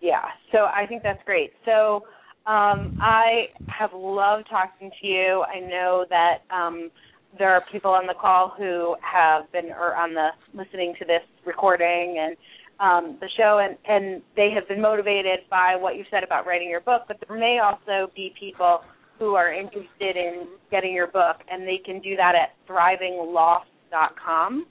Yeah, 0.02 0.24
so 0.52 0.60
I 0.60 0.86
think 0.88 1.04
that's 1.04 1.24
great. 1.26 1.52
So 1.66 2.04
um, 2.46 2.98
I 3.02 3.46
have 3.68 3.92
loved 3.94 4.48
talking 4.50 4.92
to 5.02 5.08
you. 5.08 5.44
I 5.44 5.60
know 5.60 6.06
that 6.10 6.40
um, 6.54 6.92
there 7.38 7.52
are 7.52 7.64
people 7.72 7.92
on 7.92 8.08
the 8.08 8.14
call 8.20 8.54
who 8.58 8.96
have 9.02 9.52
been 9.52 9.72
or 9.72 9.96
on 9.96 10.14
the 10.14 10.30
listening 10.54 10.94
to 11.00 11.06
this 11.06 11.22
recording 11.46 12.18
and 12.20 12.38
um, 12.80 13.18
the 13.22 13.30
show, 13.38 13.60
and 13.64 13.78
and 13.88 14.22
they 14.36 14.50
have 14.54 14.68
been 14.68 14.82
motivated 14.82 15.40
by 15.50 15.76
what 15.78 15.96
you 15.96 16.04
said 16.12 16.24
about 16.24 16.46
writing 16.46 16.70
your 16.70 16.82
book. 16.82 17.04
But 17.08 17.18
there 17.28 17.38
may 17.38 17.60
also 17.64 18.12
be 18.16 18.34
people 18.40 18.82
who 19.20 19.36
are 19.36 19.54
interested 19.54 20.18
in 20.18 20.48
getting 20.72 20.94
your 20.94 21.08
book, 21.08 21.38
and 21.50 21.68
they 21.68 21.80
can 21.84 22.02
do 22.02 22.16
that 22.16 22.34
at 22.36 22.56
thrivingloss.com 22.68 24.66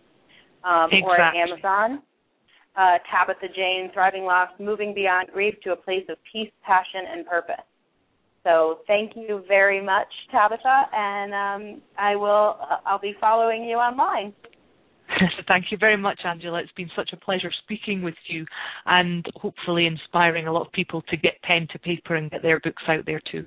um, 0.65 0.91
exactly. 0.91 1.03
or 1.03 1.21
at 1.21 1.35
Amazon. 1.35 2.03
Uh, 2.75 2.99
Tabitha 3.11 3.53
Jayne, 3.55 3.91
Thriving 3.93 4.25
Loss, 4.25 4.49
Moving 4.59 4.95
Beyond 4.95 5.29
Grief 5.33 5.55
to 5.63 5.73
a 5.73 5.77
Place 5.77 6.05
of 6.09 6.17
Peace, 6.33 6.51
Passion, 6.65 7.03
and 7.13 7.27
Purpose. 7.27 7.65
So 8.45 8.81
thank 8.87 9.13
you 9.15 9.45
very 9.47 9.83
much, 9.83 10.09
Tabitha, 10.31 10.87
and 10.93 11.33
um, 11.33 11.83
I 11.99 12.17
will. 12.17 12.57
Uh, 12.61 12.77
I'll 12.85 12.99
be 12.99 13.15
following 13.21 13.65
you 13.65 13.77
online. 13.77 14.33
Thank 15.49 15.67
you 15.71 15.79
very 15.79 15.97
much, 15.97 16.21
Angela. 16.25 16.61
It's 16.61 16.73
been 16.73 16.91
such 16.97 17.11
a 17.13 17.17
pleasure 17.17 17.51
speaking 17.65 18.03
with 18.03 18.15
you 18.29 18.47
and 18.87 19.25
hopefully 19.37 19.87
inspiring 19.87 20.47
a 20.47 20.53
lot 20.53 20.67
of 20.67 20.73
people 20.73 21.03
to 21.09 21.17
get 21.17 21.41
pen 21.43 21.69
to 21.73 21.79
paper 21.79 22.17
and 22.17 22.31
get 22.31 22.43
their 22.43 22.61
books 22.61 22.83
out 22.89 23.05
there 23.05 23.21
too. 23.31 23.45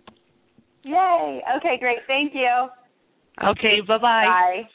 Yay. 0.84 1.42
Okay, 1.58 1.78
great. 1.80 2.00
Thank 2.08 2.34
you. 2.36 2.68
Okay, 3.44 3.82
bye-bye. 3.88 4.26
Bye. 4.26 4.70